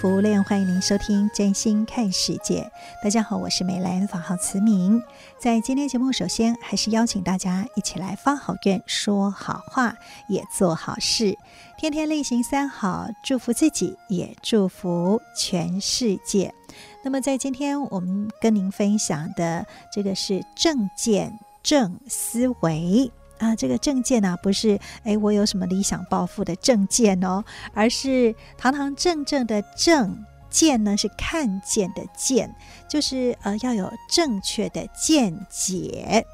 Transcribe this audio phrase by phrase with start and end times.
[0.00, 2.60] 福无量，欢迎您收听《真心看世界》。
[3.02, 5.02] 大家好，我是美兰，法号慈明。
[5.40, 9.96] 在今天节目，首先还是邀请大家一起来发好愿、说好话，
[10.28, 11.36] 也做好事，
[11.76, 16.54] 天天例行三好，祝福自己，也祝福全世界。
[17.02, 23.10] 那么，在今天我们跟您分享的这个是正见、正思维。
[23.38, 32.54] 啊，这个正见呢、不是哎，我有什么理想抱负的正见哦，而是堂堂正正的正见呢，是看见的见，
[32.88, 36.24] 就是呃要有正确的见解。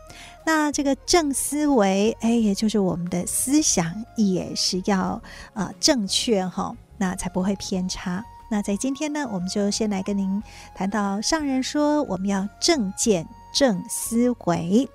[0.46, 5.20] 那这个正思维，哎，也就是我们的思想也是要
[5.54, 8.24] 呃正确哈、那才不会偏差。
[8.50, 10.42] 那在今天呢，我们就先来跟您
[10.74, 14.88] 谈到上人说，我们要正见正思维。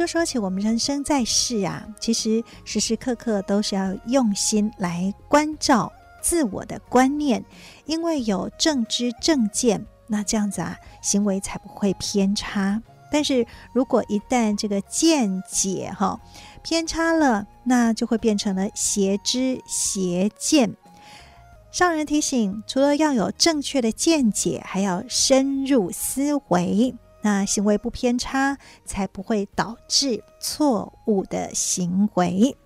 [0.00, 5.92] 就说起我们人生在世啊，其实时时刻刻都是要用心来关照
[6.22, 7.44] 自我的观念，
[7.84, 12.80] 因为有正知正见，那这样子啊，行为才不会偏差。
[13.12, 16.18] 但是如果一旦这个见解哈、
[16.62, 20.74] 偏差了，那就会变成了邪知邪见。
[21.70, 26.94] 上人提醒，除了要有正确的见解，还要深入思维。
[27.22, 32.56] 那行为不偏差，才不会导致错误的行为。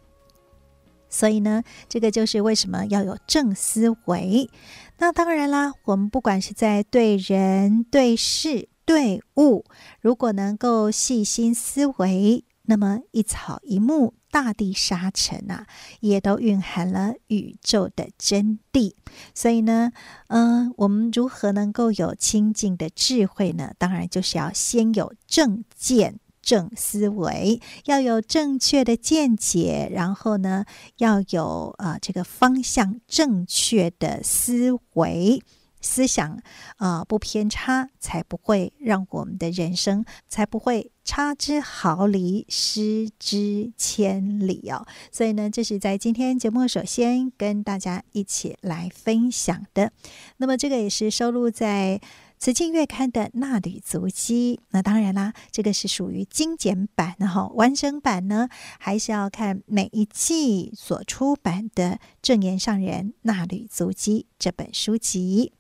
[1.08, 4.50] 所以呢，这个就是为什么要有正思维。
[4.98, 9.64] 那当然啦，我们不管是在对人、对事、对物，
[10.00, 14.14] 如果能够细心思维，那么一草一木。
[14.34, 15.64] 大地沙尘啊，
[16.00, 18.92] 也都蕴含了宇宙的真谛。
[19.32, 19.92] 所以呢，
[20.26, 23.72] 嗯、我们如何能够有清净的智慧呢？
[23.78, 30.64] 当然就是要先有正见、正思维，要有正确的见解，然后呢，
[30.96, 35.40] 要有啊、这个方向正确的思维。
[35.84, 36.40] 思想
[36.78, 44.86] 啊、不偏差，才不会让我们的人生才不会差之毫厘，失之千里哦。
[45.12, 49.92] 所以呢，这是在今天节目首先跟大家一起来分享的。
[50.38, 52.00] 那么，这个也是收录在
[52.38, 54.60] 《慈济月刊》的纳履足迹。
[54.70, 65.52] 那当然啦，这个是属于精简版，然后完整版呢，还是要看每一季所出版的证言上人纳履足迹这本书籍。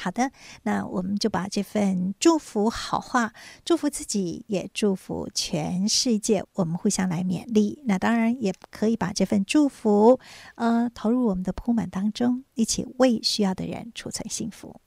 [0.00, 0.30] 好的，
[0.62, 3.32] 那我们就把这份祝福好话，
[3.64, 6.44] 祝福自己，也祝福全世界。
[6.54, 7.82] 我们互相来勉励。
[7.86, 10.20] 那当然也可以把这份祝福，
[10.54, 14.80] 呃，投入我们的铺满当中，一起为需要的人储存幸福。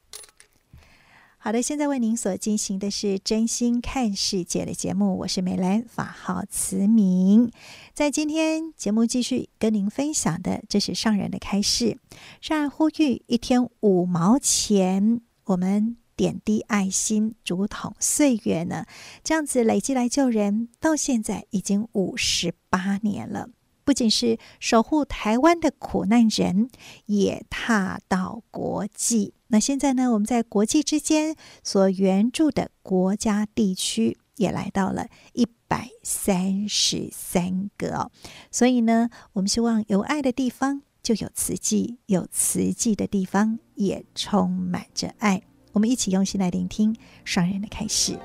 [1.44, 7.52] 好的，现在为您所进行的是真心看世界的节目，我是美兰，法号慈明。
[7.96, 11.98] 在今天节目继续跟您分享的，这是上人的开示。
[12.42, 18.86] 上人呼吁一天五毛钱，我们点滴爱心，竹筒岁月呢，
[19.24, 23.50] 这样子累积来救人，到现在已经五十八年了。
[23.84, 26.70] 不仅是守护台湾的苦难人，
[27.08, 29.34] 也踏到国际。
[29.52, 38.12] 那现在呢，我们在国际之间所援助的国家地区也来到了一百三十三个哦。
[38.50, 45.42] 所以呢，我们希望有爱的地方就有慈济，有慈济的地方也充满着爱。
[45.74, 48.18] 我们一起用心来聆听双人的开始。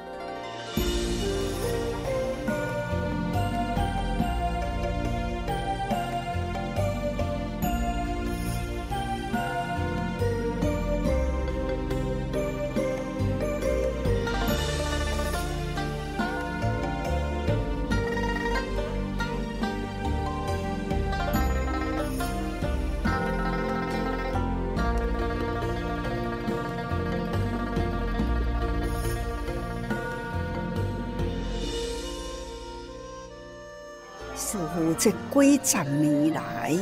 [35.06, 36.74] 这几十年来，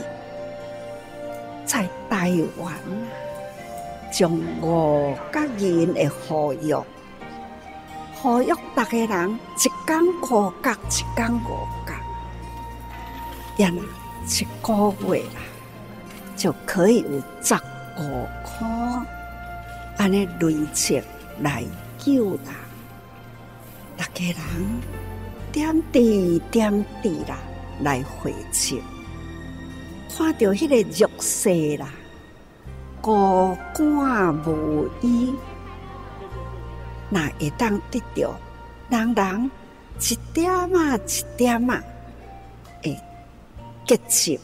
[1.66, 2.72] 在台湾
[4.10, 4.32] 将
[4.62, 6.74] 五甲人的合约，
[8.14, 11.92] 合约大家人一天五角，一天五角，
[13.58, 13.70] 呀，
[14.26, 15.22] 一个月，
[16.34, 17.54] 就可以有十
[17.98, 18.66] 五块，
[19.98, 21.02] 安尼累积
[21.40, 21.62] 来
[21.98, 22.40] 救人，
[23.98, 24.34] 大家人。
[25.52, 27.36] 点滴点滴啦，
[27.80, 28.82] 来回去，
[30.16, 31.88] 看到迄个弱势啦，
[33.00, 35.34] 孤寡无依，
[37.10, 38.34] 那会当得到
[38.88, 39.50] 人人
[40.00, 41.82] 一点啊一点啊，
[42.82, 42.96] 会
[43.86, 44.40] 结集，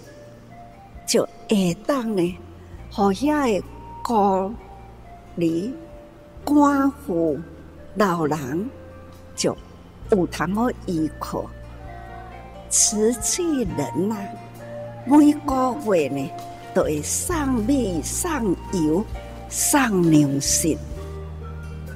[1.06, 2.38] 就会当呢，
[2.90, 3.64] 互遐个
[4.02, 4.52] 孤
[5.36, 5.72] 儿
[6.44, 7.40] 寡妇
[7.94, 8.70] 老人
[9.34, 9.56] 就。
[10.12, 11.48] 有通好依靠，
[12.70, 14.28] 慈济人呐、啊，
[15.04, 16.30] 每个月呢
[16.72, 19.04] 都会送米、送油、
[19.48, 20.78] 送粮食，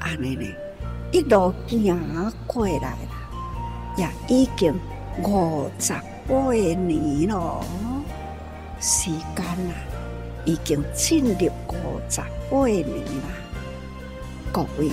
[0.00, 0.44] 安尼呢
[1.12, 2.98] 一路行过来了，
[3.96, 4.74] 也已经
[5.22, 5.92] 五十
[6.26, 7.64] 八年了，
[8.80, 9.74] 时间啊
[10.44, 13.28] 已经进入五十八年了，
[14.52, 14.90] 各位。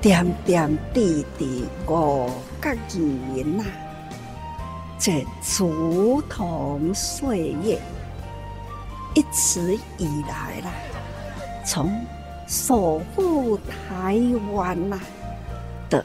[0.00, 2.26] 点点滴滴五
[2.62, 3.64] 角银呐，
[5.02, 7.80] 这竹筒岁月
[9.14, 10.70] 一直以来啦，
[11.64, 11.90] 从
[12.46, 14.20] 守护台
[14.52, 15.00] 湾呐
[15.88, 16.04] 的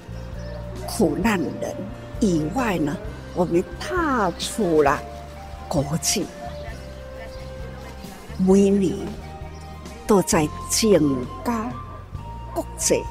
[0.88, 1.76] 苦难人
[2.22, 2.96] 以外呢，
[3.36, 4.98] 我们踏出了
[5.68, 6.26] 国际，
[8.38, 8.96] 每年
[10.08, 11.70] 都在增加
[12.54, 13.04] 国际。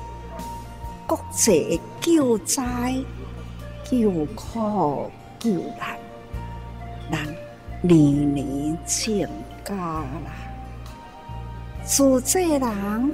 [1.06, 2.94] 国际救灾、
[3.84, 5.10] 救苦、
[5.44, 5.98] 救难，
[7.12, 7.36] 咱
[7.82, 9.28] 年年增
[9.62, 10.32] 加啦。
[11.86, 13.12] 主这人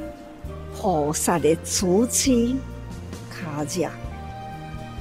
[0.76, 2.54] 菩萨的主持
[3.28, 3.90] 卡着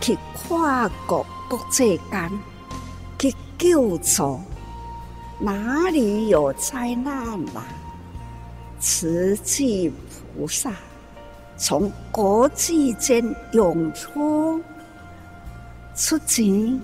[0.02, 2.32] 去跨国国际间
[3.20, 4.40] 去救助，
[5.40, 7.14] 哪里有灾难
[7.54, 7.64] 啦？
[8.80, 9.94] 慈济
[10.36, 10.74] 菩萨。
[11.56, 14.60] 从国际间涌出，
[15.94, 16.82] 出钱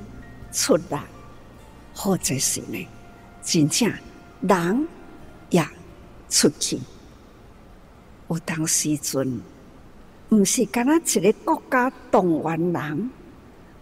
[0.55, 0.97] 出力，
[1.93, 2.87] 或者是呢，
[3.43, 3.91] 真正
[4.39, 4.87] 人
[5.49, 5.61] 也
[6.29, 6.79] 出去。
[8.29, 9.41] 有当时阵，
[10.29, 13.09] 毋是敢若一个国家动员人，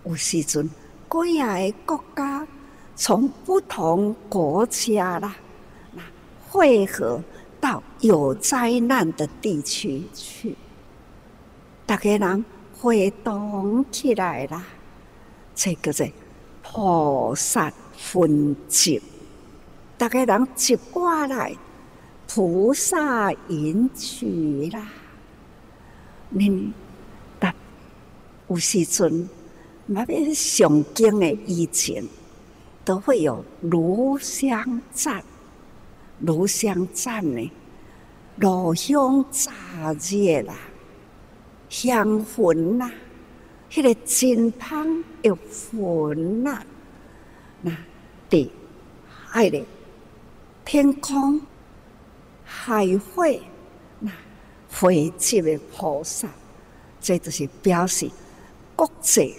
[0.03, 2.47] 有时阵几个国家
[2.95, 5.35] 从不同国家啦，
[6.49, 7.23] 汇合
[7.61, 10.55] 到有灾难的地区去。
[11.85, 12.45] 大家人
[12.81, 14.65] 会动起来啦，
[15.53, 16.11] 这个是
[16.73, 18.99] 菩萨分集。
[19.95, 21.55] 大家人集过来，
[22.27, 24.87] 菩萨引去啦。
[26.35, 26.71] 恁
[27.39, 27.53] 达
[28.47, 29.29] 有时阵，
[29.85, 32.03] 那边上经的以前
[32.83, 35.23] 都会有炉香赞，
[36.21, 37.51] 炉香赞呢，
[38.37, 39.51] 炉香炸
[39.93, 40.55] 热啦。
[41.69, 42.89] 香薰呐，
[43.69, 46.65] 迄个真香又薰呐，那
[48.33, 48.51] 地
[49.27, 49.63] 海的
[50.65, 51.39] 天空
[52.43, 53.39] 海会
[53.99, 54.11] 那
[54.67, 56.27] 飞机的菩萨，
[56.99, 58.09] 这就是表示
[58.75, 59.35] 国际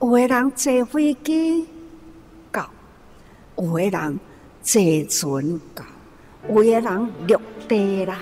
[0.00, 1.68] 有的人坐飞机
[2.50, 2.70] 到，
[3.58, 4.18] 有的人
[4.62, 5.84] 坐船到，
[6.48, 8.18] 有的人陆地啦，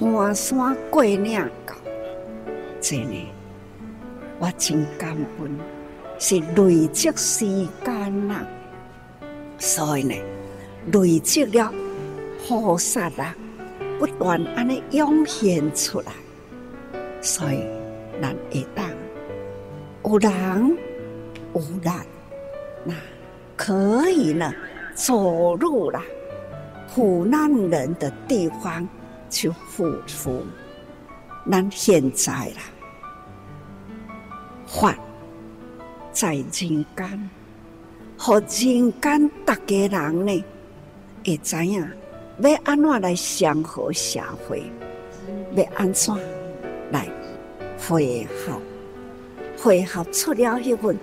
[0.00, 1.74] 搬山过岭到。
[2.80, 3.26] 这呢，
[4.38, 5.58] 我真感恩，
[6.18, 7.44] 是累积时
[7.84, 8.46] 间啦，
[9.58, 10.14] 所以呢，
[10.92, 11.72] 累积了
[12.46, 13.34] 菩萨啊，
[13.98, 16.12] 不断安尼涌现出来，
[17.20, 17.66] 所以
[18.22, 18.88] 咱会当
[20.04, 20.78] 有人
[21.54, 22.06] 有难，
[22.84, 22.94] 那
[23.56, 24.52] 可以呢，
[24.94, 26.00] 走入了
[26.94, 28.88] 苦难人的地方
[29.28, 30.46] 去付出。
[31.50, 32.62] 咱现在啦，
[34.66, 34.94] 法
[36.12, 37.30] 在人间，
[38.18, 40.44] 和人间大家人呢，
[41.24, 41.88] 会知影
[42.40, 44.64] 要安怎来祥和社会，
[45.54, 46.12] 要安怎
[46.90, 47.08] 来
[47.78, 48.60] 会合，
[49.56, 50.98] 会合出了一份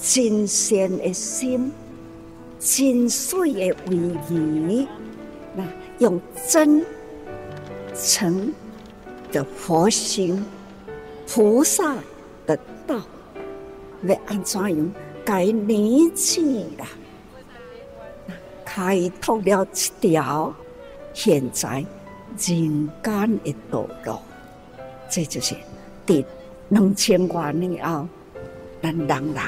[0.00, 1.72] 真善的心，
[2.60, 3.96] 真水的威
[4.30, 4.86] 仪，
[5.56, 5.64] 那
[5.98, 6.86] 用真
[7.92, 8.52] 诚。
[9.32, 10.44] 的佛心，
[11.26, 11.96] 菩萨
[12.46, 12.54] 的
[12.86, 13.00] 道，
[14.02, 14.92] 要安怎样
[15.24, 16.86] 该年纪了，
[18.64, 20.54] 开拓了一条
[21.14, 21.84] 现在
[22.38, 24.18] 人间的道路。
[25.10, 25.54] 这就是
[26.06, 26.24] 第
[26.70, 28.08] 两千多年后，
[28.82, 29.42] 咱人人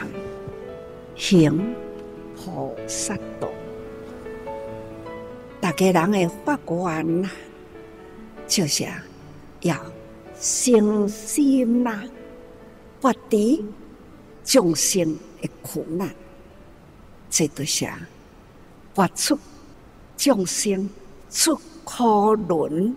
[1.17, 1.75] 行
[2.37, 3.49] 菩萨道。
[5.61, 7.31] 大家人的发愿呐，
[8.47, 8.85] 就是
[9.63, 9.75] 要
[10.39, 12.03] 诚心呐，
[13.01, 13.65] 不敌
[14.45, 15.17] 众生
[15.47, 16.09] 的苦难，
[17.29, 17.87] 这都是
[18.95, 19.39] 发出
[20.17, 20.89] 众生
[21.31, 22.97] 出苦轮，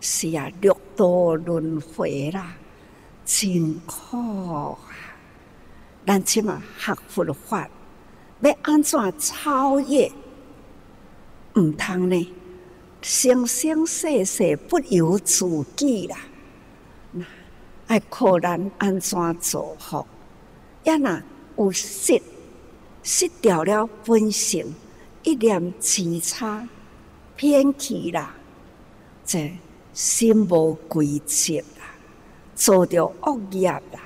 [0.00, 2.54] 是啊，六道轮回啦，
[3.26, 4.78] 真苦啊！
[6.06, 7.68] 咱即嘛学佛法，
[8.40, 10.10] 要安怎超越？
[11.56, 12.32] 毋通呢，
[13.02, 15.46] 生生世世不由自
[15.76, 16.16] 己啦。
[17.12, 17.24] 那
[17.86, 20.06] 爱靠咱安怎做好？
[20.84, 21.20] 也若
[21.56, 22.20] 有失
[23.02, 24.74] 失掉了本性，
[25.22, 26.68] 一念之差
[27.36, 28.34] 偏去啦，
[29.24, 29.56] 这
[29.92, 31.94] 心无归宿啦，
[32.54, 34.00] 做着恶业啦。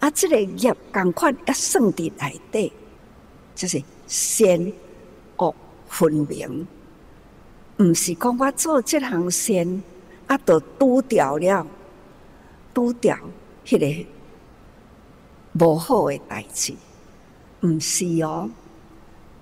[0.00, 2.72] 啊，这个业共款也算伫内底，
[3.54, 4.72] 就是善
[5.36, 5.54] 恶。
[5.92, 6.68] 分明，
[7.78, 9.82] 毋是讲我做这项善，
[10.28, 11.66] 啊，都拄掉了，
[12.72, 13.18] 拄掉
[13.66, 14.06] 迄个
[15.52, 16.74] 无好诶代志，
[17.62, 18.48] 毋是哦，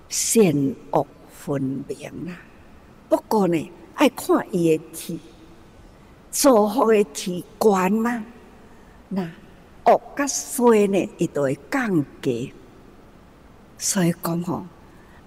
[0.09, 0.43] 善
[0.91, 2.35] 恶分明啦。
[3.07, 5.19] 不过呢，爱看伊诶体，
[6.31, 8.23] 做好诶体观啦，
[9.07, 9.29] 那
[9.85, 12.53] 恶甲衰呢，伊都会降低，
[13.77, 14.65] 所以讲吼。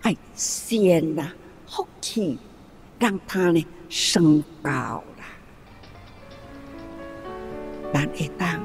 [0.03, 1.31] 爱善呐，
[1.69, 2.37] 福气
[2.99, 5.25] 让他呢升高啦，
[7.95, 8.61] 咱会当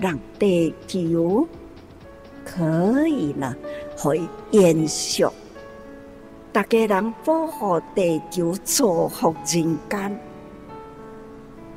[0.00, 1.48] 让地球
[2.46, 3.54] 可以呢
[3.98, 4.20] 会
[4.52, 5.26] 延续，
[6.52, 10.20] 大家人保护地球，造福人间，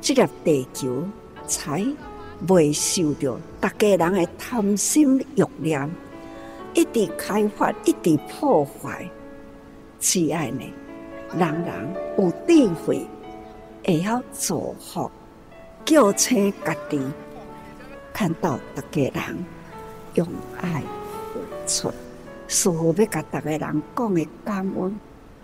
[0.00, 1.02] 这个地球
[1.46, 1.84] 才
[2.48, 5.90] 未受到大家人的贪心欲念。
[6.72, 9.10] 一直开发，一直破坏，
[9.98, 10.62] 只爱呢，
[11.36, 13.04] 人人有智慧，
[13.84, 15.10] 会晓造福，
[15.84, 17.02] 叫醒家己，
[18.12, 19.44] 看到大家人
[20.20, 20.28] 用
[20.60, 20.82] 爱
[21.32, 21.92] 付出，
[22.46, 25.00] 似乎要甲逐个人讲的感恩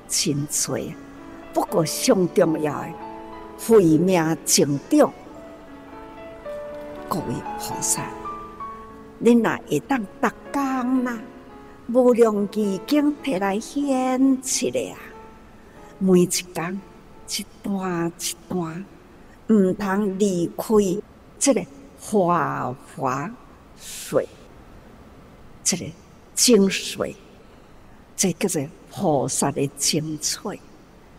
[0.06, 0.78] 真多。
[1.54, 2.88] 不过上重要的，
[3.58, 5.10] 慧命成长，
[7.08, 7.24] 各位
[7.58, 8.06] 菩萨。
[9.24, 11.18] 恁若会当逐工呐，
[11.86, 14.98] 无量义经摕来显出来啊！
[15.98, 16.80] 每一工
[17.28, 18.84] 一段一段，
[19.48, 20.66] 毋通离开
[21.38, 21.64] 这个
[21.98, 23.30] 花花
[23.80, 24.28] 水，
[25.66, 25.84] 这个
[26.32, 27.12] 精髓，
[28.16, 30.60] 这叫做菩萨的精粹，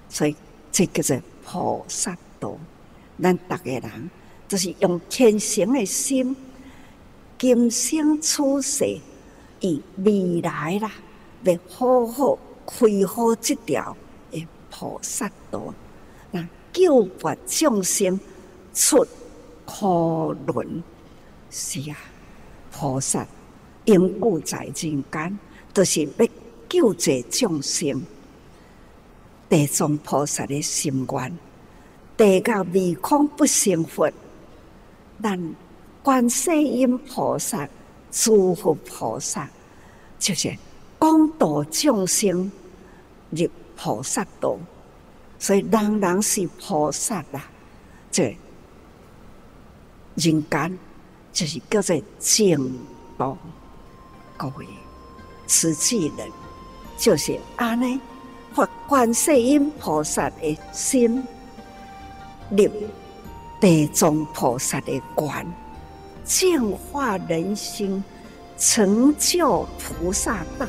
[0.08, 0.34] 所以
[0.72, 2.58] 这叫做菩萨道。
[3.22, 4.10] 咱逐个人
[4.48, 6.34] 都是用虔诚的心。
[7.38, 9.00] 今生出世，
[9.60, 10.94] 以未来啦，
[11.44, 13.98] 要好好开好这条
[14.32, 15.74] 诶菩萨道，
[16.32, 18.18] 那救拔众生
[18.74, 19.06] 出
[19.66, 20.82] 苦轮。
[21.52, 21.98] 是啊，
[22.72, 23.28] 菩萨
[23.88, 25.40] 永固在人间，
[25.74, 26.28] 就是要
[26.70, 28.02] 救济众生。
[29.50, 31.38] 地藏菩萨的心愿，
[32.16, 34.12] 地到未空不成佛，
[35.22, 35.56] 但。
[36.04, 37.68] 观世音菩萨、
[38.10, 39.50] 诸佛菩萨，
[40.18, 40.56] 就是
[40.98, 42.50] 广度众生
[43.32, 44.58] 入菩萨道，
[45.38, 47.46] 所以人人是菩萨啦。
[48.10, 48.38] 这
[50.16, 50.80] 人间
[51.34, 52.58] 就是叫做净
[53.18, 53.38] 土，
[54.38, 54.68] 各位
[55.48, 56.30] 慈济人
[56.96, 58.00] 就是安尼
[58.54, 61.24] 发观世音菩萨的心，
[62.52, 62.70] 入
[63.60, 65.46] 地藏菩萨的观。
[66.24, 68.04] 净化人心，
[68.58, 70.68] 成就菩萨道。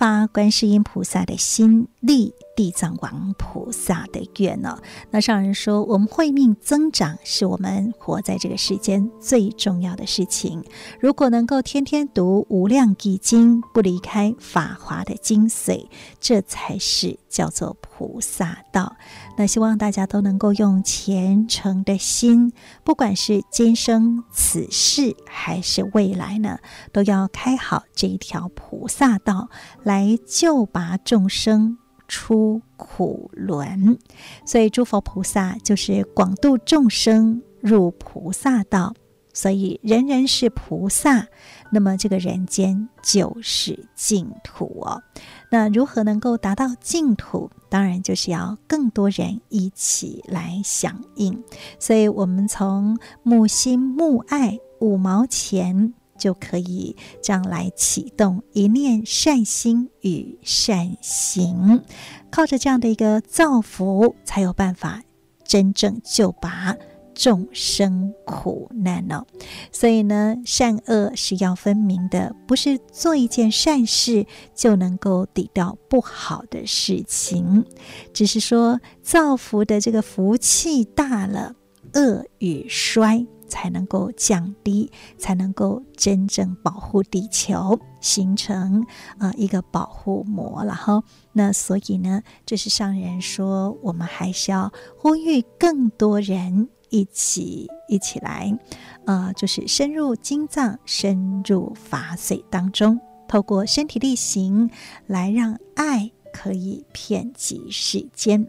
[0.00, 4.78] 发观世音菩萨的心力地藏王菩萨的愿呢。
[5.10, 10.64] 那上人说，我们慧命增长是我们活在这个世间最重要的事情。
[11.00, 15.86] 如果能够天天读无量义经，不离开法华的精髓，
[16.18, 18.96] 这才是叫做菩萨道。
[19.40, 22.52] 那希望大家都能够用虔诚的心，
[22.84, 26.58] 不管是今生此世还是未来呢，
[26.92, 29.48] 都要开好这一条菩萨道，
[29.82, 33.96] 来救拔众生出苦轮。
[34.44, 38.92] 所以诸佛菩萨就是广度众生入菩萨道，
[39.32, 41.28] 所以人人是菩萨，
[41.72, 45.02] 那么这个人间就是净土哦。
[45.50, 47.50] 那如何能够达到净土？
[47.68, 51.42] 当然就是要更多人一起来响应。
[51.78, 61.82] 所以，我们从募心募爱五毛钱就可以这样来启动一念善心与善行，
[62.30, 65.02] 靠着这样的一个造福，才有办法
[65.44, 66.76] 真正救拔。
[67.14, 69.26] 众生苦难哦，
[69.72, 77.64] 所以呢，善恶是要分明的，不是做一件善事就能够抵掉不好的事情，
[78.12, 81.54] 只是说造福的这个福气大了，
[81.94, 88.86] 恶与衰才能够降低，才能够真正保护地球，形成
[89.18, 91.02] 啊、一个保护膜了哈。
[91.32, 96.68] 那所以呢，这是上人说，我们还是要呼吁更多人。
[96.90, 98.58] 一起一起来，
[99.06, 104.70] 呃，就是深入经藏，深入法髓当中，透过身体力行
[105.06, 108.46] 来让爱可以遍及世间。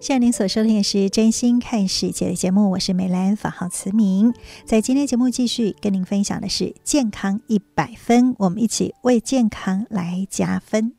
[0.00, 4.34] 现在您所收听的是真心看世界的节目，我是美兰，法号慈明。
[4.64, 10.94] 在今天节目继续跟您分享的是健康一百分，我们一起为健康来加分，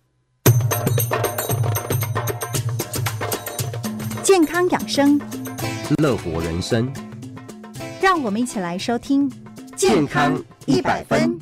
[4.23, 5.42] 健康养生。
[6.01, 6.91] 乐活人生，
[8.01, 9.32] 让我们一起来收听
[9.75, 11.38] 健康一百分。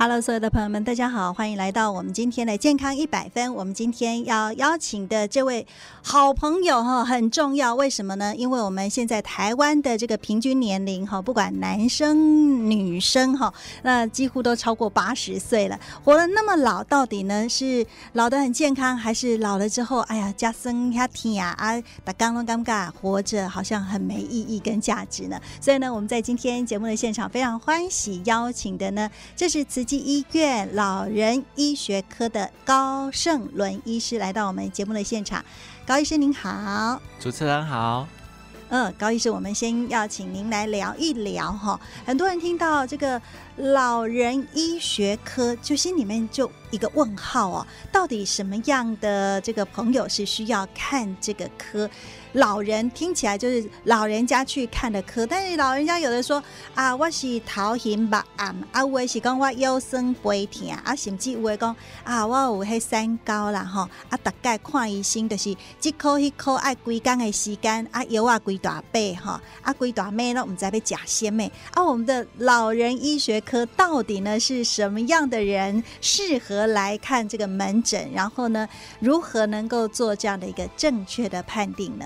[0.00, 3.52] Hello，所有的朋友们，大家好，欢迎来到我们今天的健康一百分。
[3.52, 5.66] 我们今天要邀请的这位
[6.04, 7.74] 好朋友哈，很重要。
[7.74, 8.32] 为什么呢？
[8.36, 15.76] 因为我们现在台湾的这个平均年龄哈，不管男生女生哈，那几乎都超过八十岁了。
[16.04, 25.40] 活了那么老，到底呢是老得很健康，还是老了之后，哎呀，加深下天啊啊，打刚刚尴尬，活着好像很没意义跟价值呢？
[25.60, 35.42] 所以呢，我们在今天节目的现场非常欢喜邀请的呢，这是慈济医院老人医学科的高胜伦医师来到我们节目的现场，
[35.86, 38.06] 高医生您好，主持人好，
[38.68, 43.18] 嗯，高医师，我们先要请您来聊一聊哈，很多人听到这个
[43.58, 51.90] 老人医学科，就心里面就一个问号哦，到底什么样的这个朋友是需要看这个科？
[52.34, 56.40] 老人听起来就是老人家去看的科，但是老人家有的说
[56.74, 71.50] 啊，我是头晕目暗，啊，有的是讲我腰酸背疼，啊，甚至有的讲啊，我有迄三高啦吼，啊，大概看医生就是这科迄科爱规工的时间，啊，药啊规大杯哈，啊，规大杯都唔知要食啥物。
[71.72, 78.12] 啊，我们的老人医学科到底呢是什么样的人适合来看这个门诊？
[78.12, 78.68] 然后呢，
[79.00, 82.04] 如何能够做这样的一个正确的判定呢？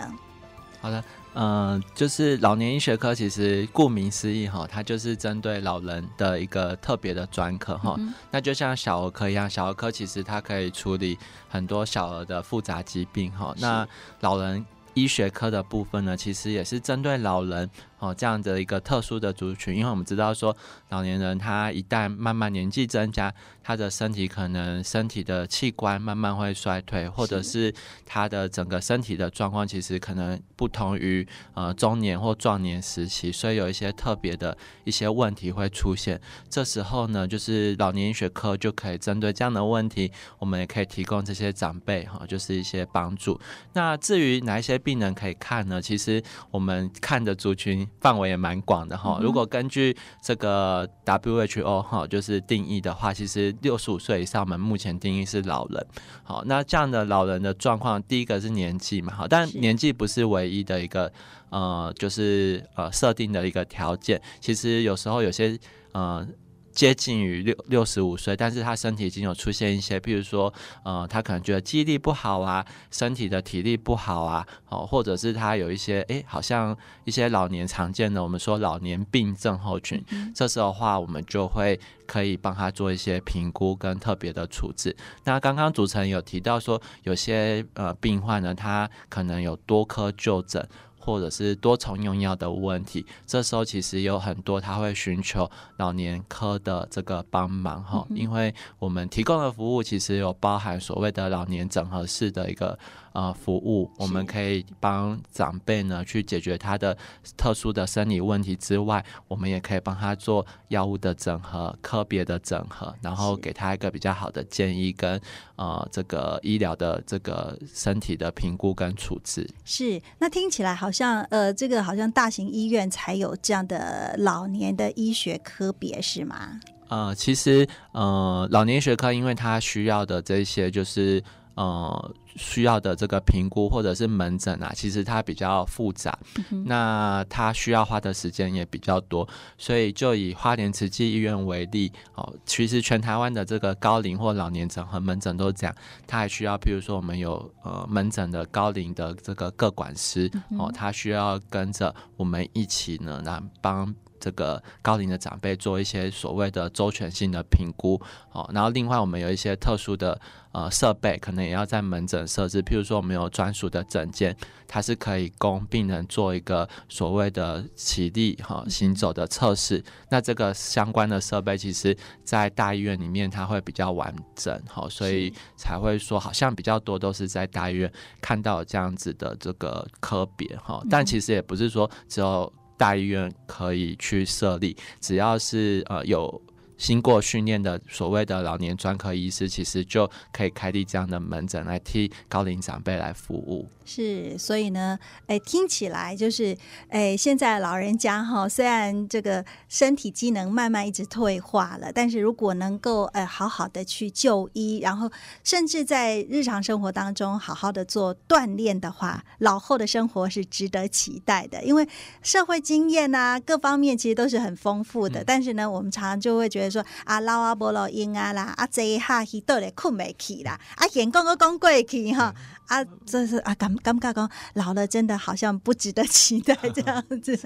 [0.80, 1.02] 好的，
[1.34, 7.96] 嗯、呃，就是老年医学科，其实顾名思义哈，它就是针对老人的一个特别的专科哈。
[7.98, 13.52] 嗯、那就像小儿科一样，小儿科其实它可以处理很多小儿的复杂疾病哈。
[13.58, 13.86] 那
[14.20, 17.68] 老人医学科的部分呢，其实也是针对老人。
[18.02, 20.54] 哦，这样的一个特殊的族群，因为我们知道说，
[20.88, 27.72] 老年人他一旦慢慢年纪增加，他的身体可能身体的器官慢慢会衰退，或者是
[28.04, 36.20] 他的整个身体的状况其实可能不同于呃中年或壮年时期，所以有一些特别的一些问题会出现。
[36.50, 40.10] 这时候呢，就是老年医学科就可以针对这样的问题，
[40.40, 43.40] 我们也可以提供这些长辈哈，就是一些帮助。
[43.74, 45.80] 那至于哪一些病人可以看呢？
[45.80, 47.88] 其实我们看的族群。
[48.00, 55.86] 范围也蛮广的哈，如果根据这个 WHO 哈，就是定义的话，其实六十五岁以上，我们目前定义是老人。
[56.24, 61.12] 好，那这样的老人的状况，第一个是年纪嘛，好，但年纪不是唯一的一个
[61.50, 64.20] 呃，就是呃设定的一个条件。
[64.40, 65.58] 其实有时候有些
[65.92, 66.26] 呃
[66.72, 84.96] 接近于六六十五岁，但是他身体已经有出现一些，譬如说，呃，他可能觉得记忆力不好啊，身体的体力不好啊，哦，或者是他有一些，哎，好像一些老年常见的，我们说老年病症候群，嗯、这时候的话，我们就会可以帮他做一些评估跟特别的处置。
[85.24, 90.66] 那刚刚主持人有提到说，有些呃病患呢，他可能有多科就诊。
[91.04, 102.78] 或者是多重用药的问题，这时候其实有很多他会寻求老年科的这个帮忙哈，因为我们提供的服务其实有包含所谓的老年整合式的一个。
[103.12, 106.96] 呃，服务我们可以帮长辈呢去解决他的
[107.36, 115.20] 特殊的生理问题之外，我们也可以帮他做药物的整合、科别的整合，然后给他一个比较好的建议跟
[115.56, 119.48] 呃这个医疗的这个身体的评估跟处置。
[119.64, 126.58] 是，那听起来好像呃，这个好像大型医院才有这样的老年的医学科别是吗？
[126.88, 131.22] 呃，其实呃，老年医学科因为它需要的这些就是。
[131.54, 136.18] 呃，需要的这个评估或者是门诊啊，其实它比较复杂，
[136.50, 145.74] 嗯、那它需要花的时间也比较多，所以就以花莲慈济医院为例，哦，其实全台湾的这个高龄或老年整合门诊都是这样，
[146.06, 153.94] 它还需要，譬如说我们有呃门诊的高龄的这个各管师，哦，他需要跟着我们一起呢来帮。
[154.22, 160.18] 这个高龄的长辈做一些所谓的周全性的评估，哦，然后另外我们有一些特殊的
[160.52, 164.36] 呃设备，可能也要在门诊设置，譬如说我们有专属的诊间，
[164.68, 169.82] 它是可以供病人做一个所谓的起立哈、哦、行走的测试。
[170.08, 182.52] 那这个相关的设备，其实在大医院里面它会比较完整，哈、哦，所以才会说好像比较多都是在大医院看到这样子的这个科别哈、哦，但其实也不是说只有。
[182.82, 186.42] 大医院可以去设立，只要是呃有。
[186.82, 193.68] 经过训练的所谓的老年专科医师，其实就可以开立这样的门诊来替高龄长辈来服务。
[193.84, 196.56] 是，所以呢，哎，听起来就是，
[196.88, 205.10] 哎，现在老人家哈，虽然这个身体机能慢慢一直退化了，但是如果能够呃好好的去就医，然后
[205.44, 211.62] 甚至在日常生活当中好好的做锻炼的话，老后的生活是值得期待的。
[211.62, 211.86] 因为
[212.22, 215.22] 社会经验啊，各方面其实都是很丰富的。
[215.22, 216.71] 嗯、但是呢，我们常常就会觉得。
[216.72, 222.34] 说啊老啊无路用啊啦，啊坐下去倒来困未起啦，啊现讲个讲过去哈，
[222.66, 227.38] 啊这是啊感感觉讲老了真的好像不值得期待这样子，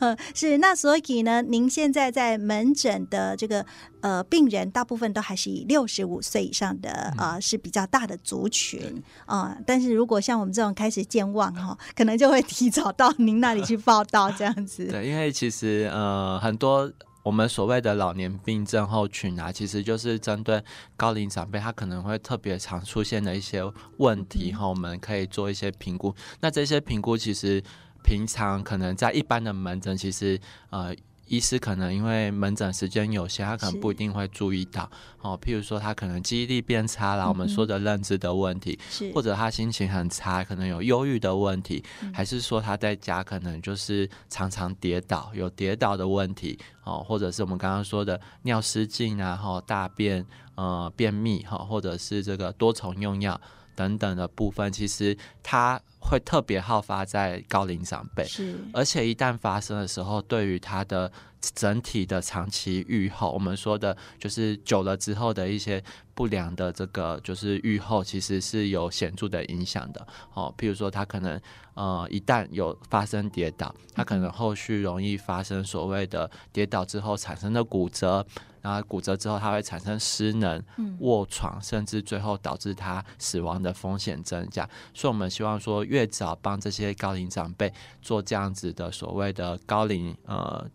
[0.00, 3.64] 嗯 是那所以呢，您现在在门诊的这个
[4.00, 14.86] 呃病人，大部分都还是以六十五岁以上的呃是比较大的族群啊、呃，但是如果像我们这种开始健忘哈，可能就会提早到您那里去报道这样子。
[14.86, 16.90] 对，因为其实呃很多。
[17.22, 20.62] 我们所谓的老年病症候群啊，其实就是针对
[20.96, 23.62] 高龄长辈，他可能会特别常出现的一些
[23.98, 26.14] 问题哈，我们可以做一些评估。
[26.40, 27.62] 那这些评估其实
[28.02, 30.94] 平常可能在一般的门诊，其实呃。
[31.28, 35.38] 医师可能因为门诊时间有限，他可能不一定会注意到哦。
[35.42, 38.78] 譬如说，他可能记忆力变差了，嗯、我们说的认知的问题，
[39.14, 41.82] 或者他心情很差，可能有忧郁的问题，
[42.12, 53.40] 还是说他在家可能就是常常跌倒，有跌倒的问题哦，或者是我们刚刚说的尿失禁啊，哈，大便呃便秘哈，或者是这个多重用药
[53.74, 55.80] 等等的部分，其实他。
[56.02, 61.10] 会特别好发在高龄长辈，是，而且一旦发生的时候，对于他的
[61.54, 70.04] 整体的长期预后，我们说的就是久了之后的一些不良的这个就是预后，其实是有显著的影响的。
[70.34, 71.40] 哦，譬如说他可能
[71.74, 78.26] 呃一旦有发生跌倒，他可能后续容易发生所谓的跌倒之后产生的骨折。
[78.62, 80.62] 然后骨折之后，它会产生失能、
[81.00, 84.66] 卧床，甚至最后导致他死亡的风险增加。
[84.94, 87.70] 所以，我们希望说，越早帮这些高龄长辈
[88.00, 90.66] 做这样子的所谓的高龄呃。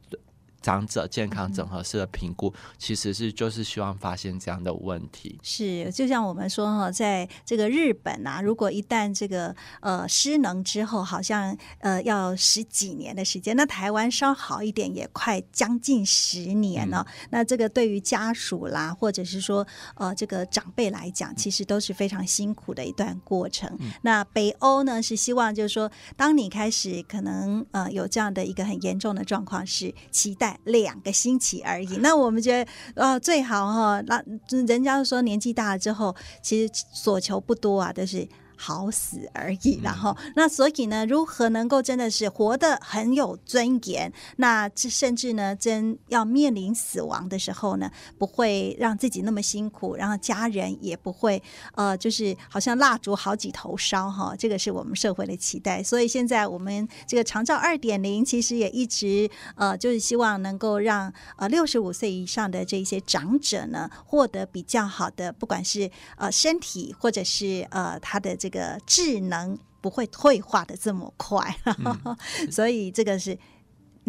[0.62, 5.40] 长者健康整合式的评估，其实是就是希望发现这样的问题。
[5.42, 13.56] 是，就像我们说哈，在这个日本啊，如果一旦这个呃失能之后，好像呃要十几年的时间。
[13.56, 17.06] 那台湾稍好一点，也快将近十年了。
[17.08, 19.66] 嗯、那这个对于家属啦，或者是说
[19.96, 23.70] 呃这个长辈来讲，其实都是非常辛苦的一段过程。
[23.80, 30.47] 嗯、那北欧呢，是希望就是说，当你开始可能呃有这样的一个很严重的状况，是期待。
[30.66, 34.22] 两个星期而已， 那我们觉得呃最好哈，那
[34.68, 38.28] 人家说年纪大了之后，其实所求不多啊，都是
[38.58, 39.80] 好死而已。
[39.82, 44.12] 然后，那所以呢，如何能够真的是活得很有尊严？
[44.38, 51.42] 那这甚至呢，真要面临死亡的时候呢，不会让自己那么辛苦，然后家人也不会
[51.76, 54.36] 呃，就是好像蜡烛好几头烧哈。
[54.38, 55.84] 这个是我们社会的期待。
[55.84, 72.18] 所以现在我们这个长照二点零，其实也一直呃，就是希望能够让呃六十五岁以上的这些长者呢，获得比较好的，不管是呃身体或者是呃他的这个智能不会退化的这么快，嗯、
[72.52, 73.38] 所以这个是。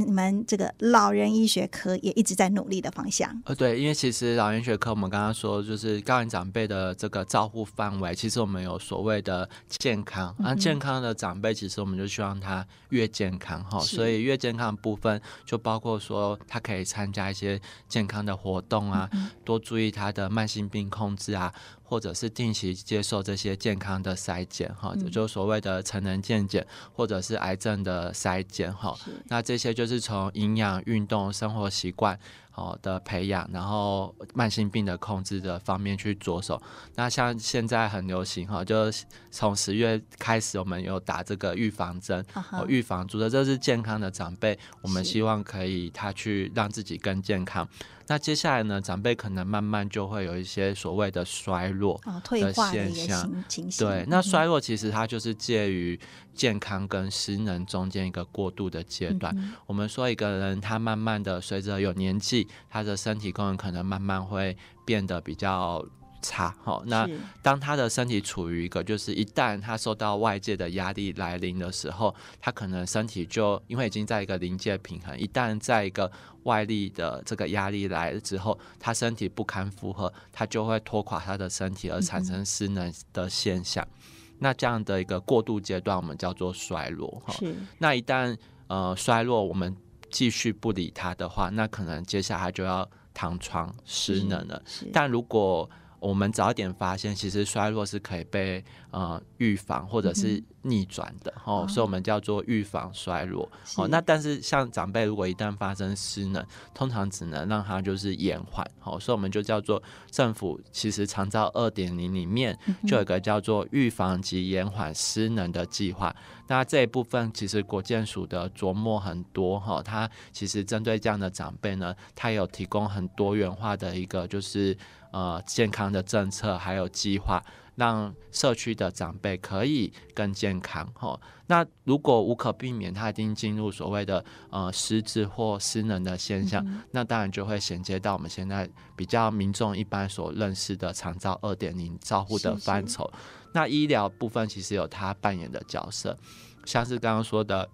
[0.01, 3.29] 你们这个老人医学科也一直在努力的方向。
[3.46, 21.53] 呃，对，因为其实老人医学科，我们刚刚说就是高龄长辈的这个照护范围，其实我们有所谓的健康，那、嗯啊、健康的长辈，其实我们就希望他越健康哈，所以越健康的部分就包括说他可以参加一些健康的活动啊，嗯、多注意他的慢性病控制啊。
[21.88, 28.94] 或者是定期接受这些健康的筛检，哈，也就所谓的成人健检，或者是癌症的筛检，哈。
[29.29, 32.20] 那这些就是从营养、运动、生活习惯。
[32.59, 36.61] 哦的培养，然后慢性病的控制的方面去着手。
[36.97, 38.90] 那像现在很流行哈，就
[39.31, 47.68] 从十月开始，我们有打这个预防针，哦，预防组的这是健康的长辈，我们希望可以他去让自己更健康。
[48.11, 53.31] 那接下来呢，长辈可能慢慢就会有一些所谓的衰弱的现象。
[53.79, 56.01] 对，那衰弱其实它就是介于
[56.35, 59.37] 健康跟失能中间一个过渡的阶段。
[59.66, 62.48] 我们说一个人他慢慢的随着有年纪。
[62.69, 65.85] 他的身体功能可能慢慢会变得比较
[66.21, 66.83] 差，哈。
[66.87, 67.09] 那
[67.43, 76.11] 当他的身体处于一个，就是一旦他受到外界的压力来临的时候，他可能身体就因为已经在一个临界平衡，一旦在一个
[76.43, 83.87] 外力的这个压力来了之后，他身体不堪负荷，他就会拖垮他的身体，而产生失能的现象。
[83.93, 87.35] 嗯、那这样的一个过渡阶段，我们叫做衰落，哈。
[87.79, 89.77] 那一旦呃衰落，我们
[90.11, 94.62] 继续不理他的话，那可能接下来就要躺床失能了。
[94.92, 95.68] 但如果
[96.01, 103.51] 我们早点发现，其实衰弱是可以被呃预防或者是逆转的，哦，所以我们叫做预防衰弱。
[103.77, 108.65] 哦，那但是像长辈如果一旦发生失能，通常只能让他就是延缓。
[108.85, 112.57] 哦，所以我们就叫做政府其实长照二点零里面
[112.87, 116.15] 就有一个叫做预防及延缓失能的计划。
[116.47, 124.77] 那这一部分其实国健署的琢磨很多哈，它其实针对这样的长辈呢，它有提供很多元化的一个就是。
[125.12, 127.42] 呃，健康的政策还有计划，
[127.77, 130.87] 让社区的长辈可以更健康。
[131.01, 143.11] 哦，那如果无可避免，他已经进入所谓的呃失智或失能的现象，嗯、那当然就会衔接到我们现在比较民众一般所认识的长照二点零照护的范畴。
[143.14, 146.16] 是是，那医疗部分其实有他扮演的角色，
[146.64, 147.68] 像是刚刚说的。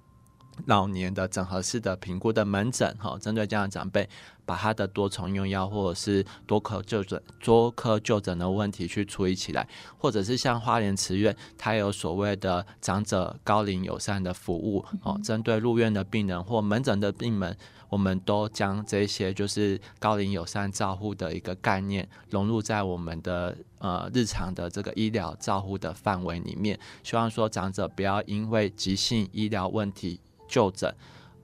[0.66, 4.08] 老年的整合式的评估的门诊，哈，针对这样的长辈，
[4.46, 17.56] 把他的多重用药或者是多科就诊、多科就诊的问题去处理起来，或者是像花莲慈院，它有所谓的长者高龄友善的服务，哦，针对入院的病人或门诊的病人，
[17.88, 30.20] 我们都将这些就是高龄友善照护的一个概念融入在我们的呃日常的这个医疗照护的范围里面，希望说长者不要因为急性医疗问题。
[30.54, 30.94] 就诊，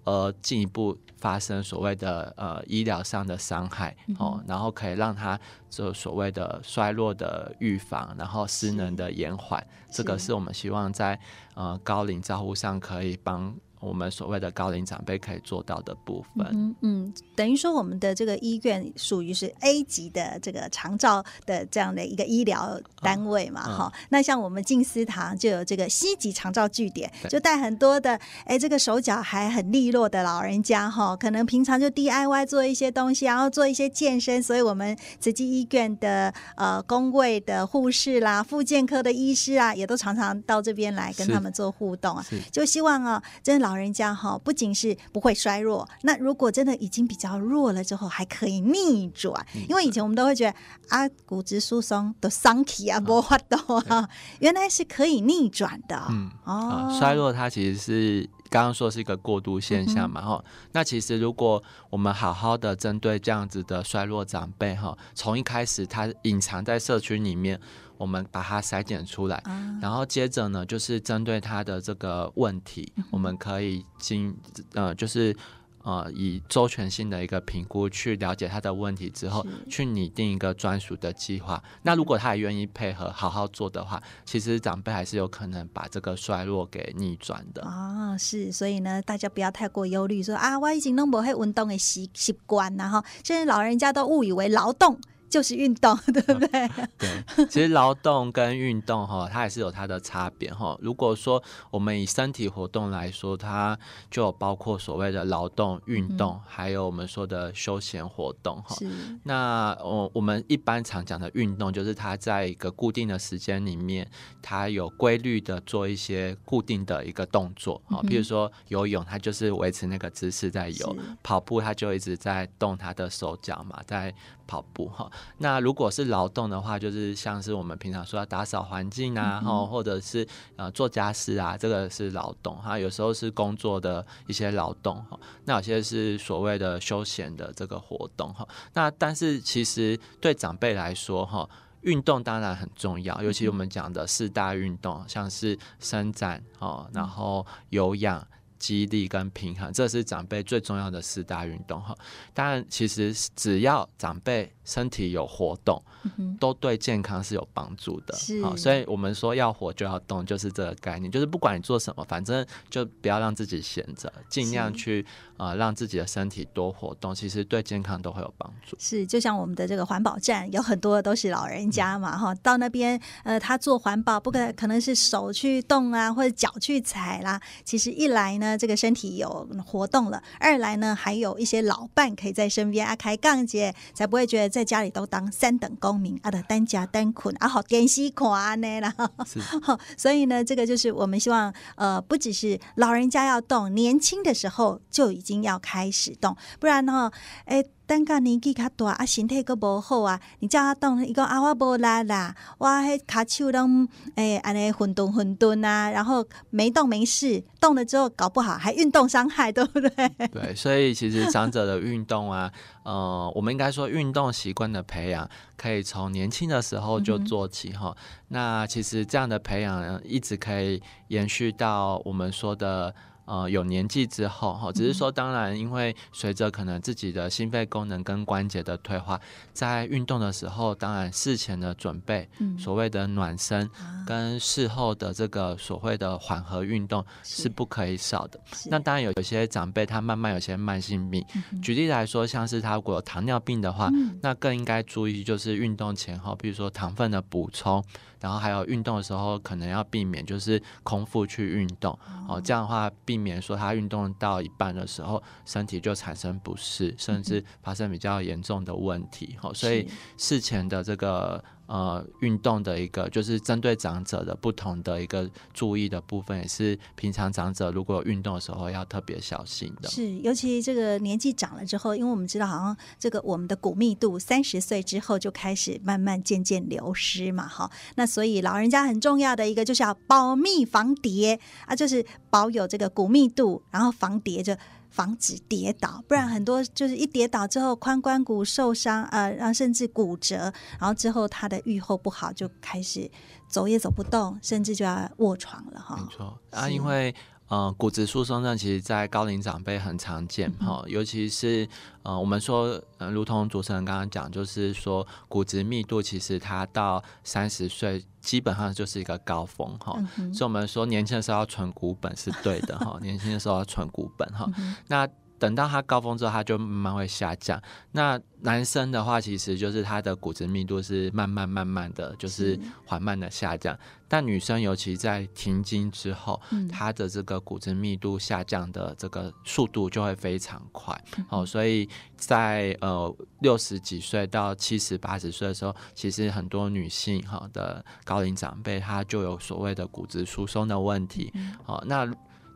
[0.04, 11.18] 而进一步发生所谓的呃医疗上的伤害哦，嗯、然后可以让他就所谓的衰弱的预防，然后失能的延缓，这个是我们希望在
[11.54, 13.52] 呃高龄照护上可以帮。
[13.80, 23.88] 我们所谓的高龄长辈可以做到的部分，嗯嗯，等于说我们的这个医院属于是 A 级的这个长照的这样的一个医疗单位嘛，哈、嗯。
[23.88, 43.69] 嗯、那像我们静思堂就有这个 C 级长照据点，就带很多的哎，这个手脚还很利落的老人家哈，可能平常就 DIY 做一些东西，然后做一些健身，所以我们慈济医院的呃工卫的护士啦、复健科的医师啊，也都常常到这边来跟他们做互动啊，就希望啊，真的老。
[43.70, 49.46] 老人家哈，不仅是不会衰弱，那如果真的已经比较弱了之后，还可以逆转。
[49.68, 50.56] 因为以前我们都会觉得
[50.88, 53.56] 啊，骨质疏松的伤体啊，不发抖
[53.88, 54.08] 啊，
[54.40, 56.02] 原来是可以逆转的。
[56.10, 60.42] 嗯哦，衰弱它其实是刚刚说是一个过渡现象嘛哈。
[60.44, 67.60] 嗯、那其实如果我们好好的针对这样子的衰弱长辈哈，从一开始他隐藏在社区里面。
[68.00, 74.34] 我们把它筛检出来，啊、然后接着呢，就是针对他的这个问题，嗯、我们可以经
[74.72, 75.36] 呃，就是
[75.82, 81.62] 呃，以周全性的一个评估去了解他的问题之后，去拟定一个专属的计划。
[81.82, 87.62] 那如果他也愿意配合，好好做的话，其实长辈还是有可能把这个衰落给逆转的。
[87.66, 93.04] 哦，是，所以呢，大家不要太过忧虑，说啊，我已经弄不会运动的习习惯了哈。
[93.22, 94.98] 现在老人家都误以为劳动。
[95.30, 96.48] 就是运动， 对不对？
[96.66, 100.76] 嗯、对，其实劳动跟运动哈，它还是有它的差别哈。
[100.82, 103.78] 如果说我们以身体活动来说，它
[104.10, 108.76] 就包括所谓的劳动、运动，嗯、还有我们说的休闲活动哈。
[109.22, 114.10] 那我我们一般常讲的运动，就是它在一个固定的时间里面，
[114.42, 118.02] 它有规律的做一些固定的一个动作啊。
[118.08, 124.12] 比如说游泳，它就是维持那个姿势在游；跑步，它就一直在动它的手脚嘛，在。
[124.50, 125.08] 跑步哈，
[125.38, 132.76] 那如果是劳动的话，就是像是我们平常说要打扫环境啊，哈、嗯，或者是呃做家事啊，这个是劳动哈。
[132.76, 138.44] 有时候是工作的一些劳动哈，那有些是所谓的休闲的这个活动哈。
[138.72, 141.48] 那但是其实对长辈来说哈，
[141.82, 148.26] 运动当然很重要，尤其我们讲的四大运动，像是伸展哦，然后有氧。
[148.60, 151.96] 肌力跟平衡，这是长辈最重要的四大运动哈。
[152.32, 155.82] 当然，其实只要长辈身体有活动，
[156.16, 158.14] 嗯、都对健康是有帮助的。
[158.16, 161.10] 是，所以我们说要活就要动，就是这个概念。
[161.10, 165.04] 就是不管你做什么，反正就不要让自己闲着，尽量去
[165.36, 168.76] 呃让自己的身体多活动，其实对健康都会有帮助。
[168.78, 177.40] 是，就像我们的这个环保站，有很多都是老人家嘛哈、嗯，到那边呃，他做环保，不可可能是手去动啊，或者脚去踩啦。
[177.64, 178.56] 其实一来呢。
[178.60, 188.94] 这个身体有活动了，二来呢，还有一些老伴可以在身边啊，开杠姐才不会觉得在家里都当三等公民啊的单家单捆啊，好电视看呢啦。
[189.26, 189.40] 是，
[189.96, 197.10] 所以呢，这个就是我们希望呃，不只是老人家要动，年轻的时候就已经要开始动，不然呢，
[197.44, 197.64] 哎。
[197.90, 209.90] 等个年纪较大啊，身体阁无好啊，你叫他动，伊讲啊，我无力啦，我迄骹手拢诶安尼混沌混沌啊，然后没动没事，动了之后搞不好还运动伤害，对不对？
[210.30, 212.52] 对，所以其实长者的运动啊，
[212.84, 218.04] 呃，我们应该说运动习惯的培养，可以从年轻的时候就做起哈、嗯。
[218.28, 222.94] 那其实这样的培养一直可以延续到我们说的。
[223.30, 229.20] 呃，有年纪之后哈，只是说，当然，因为随着可能自己的心肺功能跟关节的退化，
[229.52, 233.70] 在运动的时候，当然事前的准备，所谓的暖身，
[234.04, 237.48] 跟事后的这个所谓的缓和运动是。
[237.60, 238.40] 不可以少的。
[238.70, 241.22] 那当然有有些长辈他慢慢有些慢性病，
[241.60, 243.90] 举例来说，像是他如果有糖尿病的话，
[244.22, 247.84] 那更应该注意就是运动前后，比如说糖分的补充。
[248.20, 261.42] 然后还有运动的时候，可能要避免就是空腹去运动，哦，这样的话避免说他运动到一半的时候，身体就产生不适，甚至发生比较严重的问题，哦，所以事前的这个。
[261.70, 269.88] 呃，运动的一个就是针对长者的不同的一个注意的部分，也是平常长者如果有运动的时候要特别小心的。
[269.88, 277.70] 是，尤其这个年纪长了之后，因为我们知道，好像这个我们的骨密度三十岁之后就开始慢慢渐渐流失嘛，哈。
[277.94, 284.56] 那所以老人家很重要的一个就是要保密防跌啊，就是保有这个骨密度，然后防跌就。
[284.90, 293.10] 防止跌倒，不然很多就是一跌倒之后髋关节受伤，呃，然后甚至骨折，然后之后他的愈后不好，就开始
[293.48, 295.96] 走也走不动，甚至就要卧床了哈。
[295.96, 297.14] 没错啊，因为。
[297.50, 301.68] 呃，骨质疏松症其实，在高龄长辈很常见哈、嗯，尤其是
[302.04, 315.08] 呃，我们说，呃，如同主持人刚刚讲，就是说骨质密度其实它到三十岁基本上就是一个高峰哈、嗯，所以我们说年轻的时候要存骨本是对的哈， 年轻的时候要存骨本哈、嗯，那。
[315.40, 317.60] 等到它高峰之后，它就慢慢会下降。
[317.92, 323.76] 那男生的话，其实就是他的骨质密度是慢慢慢慢的就是缓慢的下降。
[324.06, 330.98] 但女生尤其在停经之后，她的这个骨质密度下降的这个速度就会非常快。
[331.28, 341.32] 哦，所以在呃六十几岁到七十八十岁的时候，其实很多女性哈的高龄长辈，她就有所谓的骨质疏松的问题。
[341.66, 342.06] 哦，那。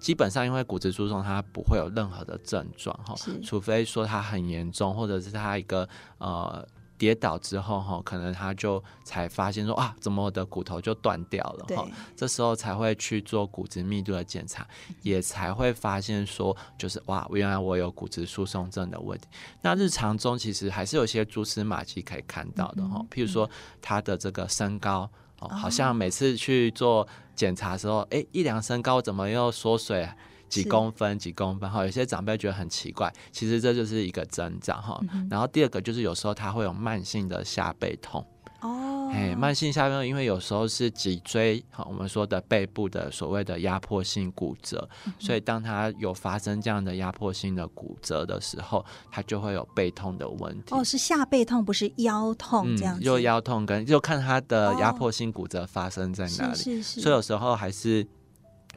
[0.04, 5.88] 基本上，因为骨质疏松，它不会有任何的症状哈，除非说它很严重，或者是它一个
[6.18, 6.62] 呃
[6.98, 14.68] 跌倒之后哈，可能他就才发现说啊，怎么我的骨头就断掉了哈，这时候才会去做骨质密度的检查，
[15.00, 19.26] 也才会发现说，就是哇，原来我有骨质疏松症的问题。
[19.62, 23.48] 那日常中其实还是有些蛛丝马迹可以看到的哈，譬如说
[23.80, 25.48] 他的这个身高哦。
[25.48, 30.08] 好像每次去做检查的时候，哎、欸，一量身高怎么又缩水，
[30.48, 31.84] 几公分几公分哈。
[31.84, 35.00] 有些长辈觉得很奇怪，其实这就是一个增长哈。
[35.30, 38.24] 然后第二个就是有时候他会有慢性的下背痛。
[38.60, 50.74] 哦，哎，慢性下背痛，因为有时候是脊椎，好，我们说的背部的所谓的压迫性骨折，嗯、所以当它有发生这样的压迫性的骨折的时候，它就会有背痛的问题。
[50.74, 53.04] 哦，是下背痛，不是腰痛这样子。
[53.04, 58.04] 就、嗯、腰痛跟就看它的压迫性骨折发生在哪里，哦、是是是，所以有时候还是。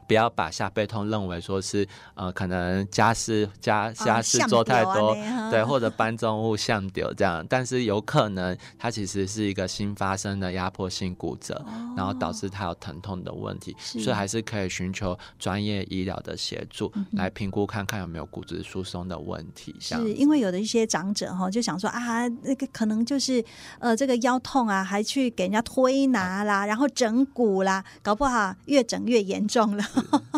[0.08, 19.76] 不要把下背痛认为说是呃，可能家事家家事做太多，哦、对，或者搬重物像丢这样，但是有可能它其实是一个新发生的压迫性骨折，哦、然后导致它有疼痛的问题，所以还是可以寻求专业医疗的协助来评估看看有没有骨质疏松的问题。
[19.78, 23.44] 是因为有的一些长者哈，就想说啊，那个可能就是
[23.78, 29.84] 呃这个腰痛啊，还去给人家推拿啦，然后整骨啦，搞不好越整越严重了。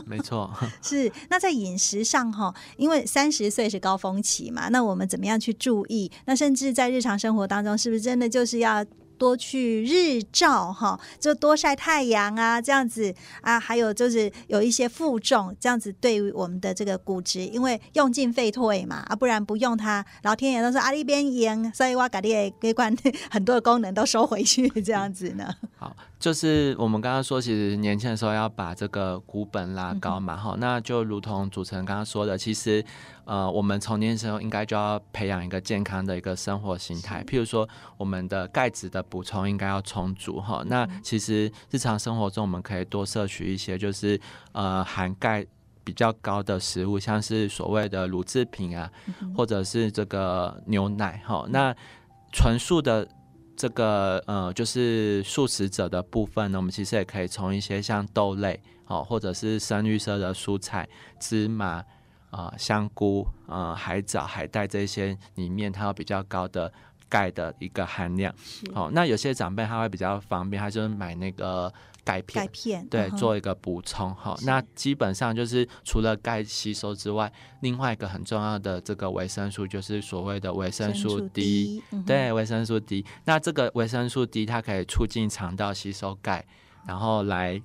[0.07, 0.51] 没错，
[0.83, 6.11] 是那在饮食上哈，因为三十岁是高峰期嘛，那我们怎么样去注意？
[6.27, 8.85] 那甚至在日常生活当中，是不是真的就是要
[9.21, 22.97] 多去日照哈，就多晒太阳啊，这样子啊，还有就是有一些负重，这样子对于我们的这个骨质，因为用进废退嘛，啊，不然不用它，老天爷都说啊，那边严，所以我把你给关
[23.31, 25.55] 很多的功能 都收回去，这样子呢。
[25.77, 25.95] 好。
[26.21, 32.85] 就是我们刚刚说，其实年轻的时候要把这个骨本拉高嘛，哈、那就如同主持人刚刚说的，其实，
[33.31, 44.21] 呃，我们从年轻的时候应该就要培养一个健康的一个生活形态，譬如说，我们的钙质的补充应该要充足，哈，那其实日常生活中我们可以多摄取一些，就是
[44.51, 45.47] 呃含钙
[45.85, 51.73] 比较高的食物，像是所谓的乳制品啊，嗯、或者是这个牛奶，哈，那
[52.33, 53.07] 纯素的。
[53.57, 61.85] 这个呃，就是素食者的部分呢，我们其实也可以从一些像豆类哦，或者是深绿色的蔬菜、芝麻
[62.31, 66.73] 啊、呃、香菇啊、呃、海藻、海带这些里面，它有比较高的
[67.09, 68.35] 钙的一个含量。
[68.73, 71.73] 好哦，那有些长辈他会比较方便，他就是买那个。
[72.03, 74.35] 钙片，钙片对，嗯、做一个补充哈。
[74.45, 83.05] 那基本上就是除了钙吸收之外，另外一个很重要的这个维生素就是所谓的维生素 D，对，维生素 D。
[83.27, 86.43] 那这个维生素 D 它可以促进肠道吸收钙，
[86.87, 87.61] 然后来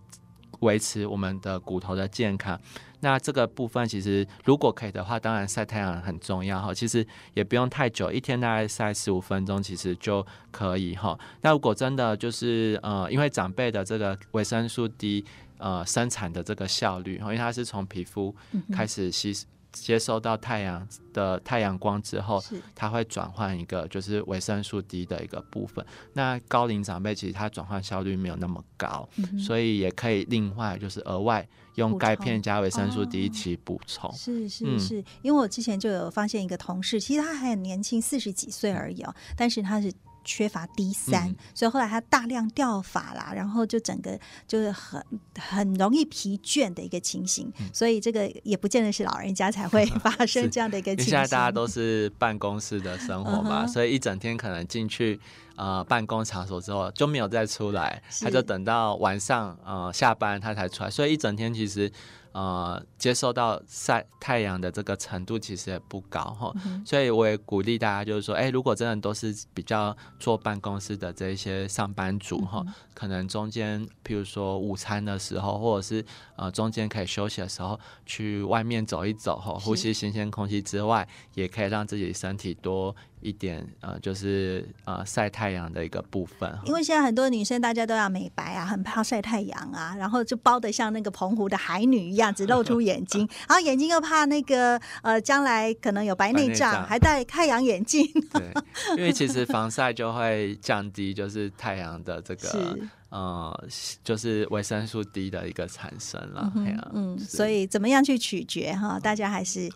[0.59, 2.59] 维持我们的骨头的健康。
[2.99, 6.73] 那这个部分其实如果可以的话，当然晒太阳很重要哈。
[6.73, 11.17] 其实也不用太久，一天大概晒十五分钟，其实就可以哈。
[11.41, 15.25] 那如果真的就是呃，因为长辈的这个维生素 D
[15.57, 18.35] 呃生产的这个效率，因为它是从皮肤
[18.71, 19.31] 开始吸。
[19.31, 19.45] 嗯
[19.82, 25.86] 接收到太阳的太阳光之后，它会转换一个就是维生素 D 的一个部分。
[26.13, 34.11] 那高龄长辈其实它转换效率没有那么高，嗯、所以也可以另外就是额外用钙片加维生素 D 一起补充。
[34.13, 39.91] 是是是，嗯、因为我之前就有发现一个同事，其实他还很年轻，四十几岁而已哦，但是他是。
[40.26, 45.01] 缺乏 D 三、嗯，所以后来他大量掉发啦，然后就整个就是很
[45.39, 51.11] 很容易疲倦的一个情形，嗯、所以这个也不见得是老人家才会 发生这样的一个情形。
[51.11, 55.19] 现在大家都是办公室的生活嘛，嗯、所以一整天可能进去
[55.55, 61.91] 呃办公场所之后就没有再出来，他就等到晚上呃下班他才出来，所以一整天其实。
[62.36, 76.05] 呃，接受到晒太阳的这个程度其实也不高哈，嗯、所以我也鼓励大家，就是说，哎、欸，如果真的都是比较坐办公室的这一些上班族哈，嗯、可能中间，譬如说午餐的时候，或者是
[76.36, 82.93] 呃中间可以休息的时候，去外面走一走哈，呼吸新鲜空气之外，也可以让自己身体多。
[83.26, 98.05] 一点呃，就是呃晒太阳的一个部分，因为现在很多女生大家都要美白啊， 很怕晒太阳啊，然后就包得像那个澎湖的海女一样，只露出眼睛， 然后眼睛又怕那个呃将来可能有白内障，还戴太阳眼镜。
[98.32, 98.53] 对，
[98.95, 102.78] 因为其实防晒就会降低就是太阳的这个
[103.09, 103.67] 呃
[104.03, 106.51] 就是维生素 D 的一个产生了。
[106.55, 108.99] 嗯，哼嗯，所以怎么样去取决哈？
[108.99, 109.67] 大家还是。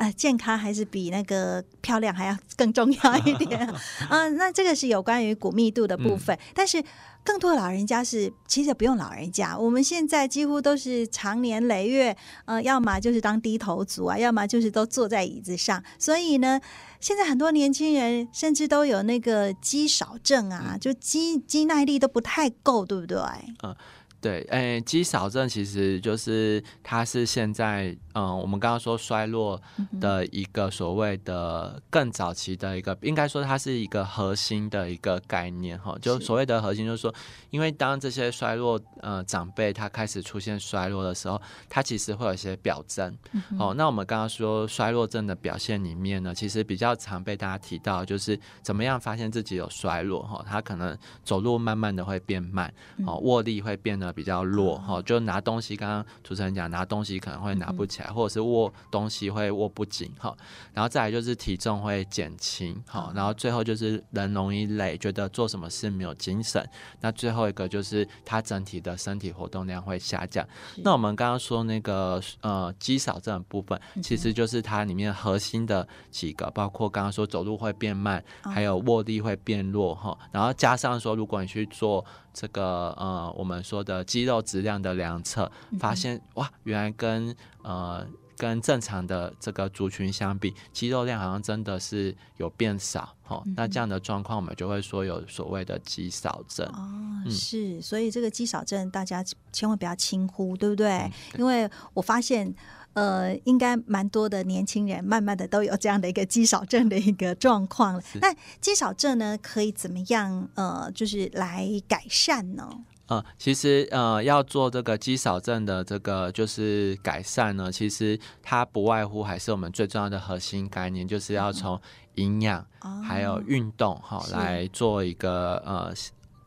[0.00, 3.60] 呃，健康还是比那个漂亮还要更重要一点。
[4.08, 6.82] 嗯、呃，那这个是有关于骨密度的部分，嗯、但是
[7.22, 15.84] 更多的老人家是其实不用老人家，我们现在几乎都是长年累月，呃，要么就是当低头族啊，要么就是都坐在椅子上。
[15.98, 16.58] 所以呢，
[16.98, 23.18] 现在很多年轻人甚至都有那个肌少症啊，嗯、就肌肌耐力都不太够，对不对？
[23.62, 23.76] 嗯
[24.20, 29.58] 对，诶，肌少症其实就是它是现在，嗯，我们刚刚说衰落
[29.98, 35.96] 的一个所谓的更早期的一个，应该说它是一个核心的一个概念哈。
[36.02, 37.14] 就所谓的核心，就是说，
[37.48, 41.40] 因为当这些衰落呃长辈他开始出现衰落的时候，
[41.70, 43.16] 他其实会有一些表征。
[43.58, 50.94] 哦，那我们刚刚说衰落症的表现里面呢，其实比较常被大家提到，就是怎么样发现自己有衰落哈，他可能
[51.24, 52.70] 走路慢慢的会变慢，
[53.06, 54.09] 哦，握力会变得。
[54.12, 60.36] 比较弱哈，就拿东西，刚刚主持人讲拿东西可能会拿不起来，或者是握东西会握不紧哈，
[60.72, 66.66] 然后再来就是体重会减轻哈，然后最后就是人容易累，觉得做什么事没有精神，
[67.00, 70.46] 那最后一个就是他整体的身体活动量会下降。
[70.84, 82.04] 那我们刚刚说那个呃肌少症的部分，其实就是它里面核心的几个，包括刚刚说走路会变慢，还有握力会变弱哈，然后加上说如果你去做。
[82.32, 88.06] 这个呃，我们说的肌肉质量的量测，发现哇，原来跟呃
[88.36, 93.42] 跟正常的这个族群相比，肌肉量好像真的是有变少哦。
[93.56, 96.66] 那这样的状况，我们就会说有所谓的肌少症。
[96.68, 100.88] 哦，是，所以这个肌少症大家千万不要轻忽，对不对？
[100.88, 101.40] 嗯，对。
[101.40, 102.54] 因为我发现。
[102.94, 108.02] 呃，应该蛮多的年轻人，慢慢的都有这样的一个肌少症的一个状况了。
[108.20, 110.48] 那肌少症呢，可以怎么样？
[110.54, 112.68] 呃，就是来改善呢？
[113.06, 121.80] 呃，其实呃，要做这个肌少症的这个就是改善呢，其实它不外乎还是我们最重要的核心概念，就是要从
[122.14, 122.66] 营养
[123.02, 125.94] 还有运动哈、哦、来做一个呃。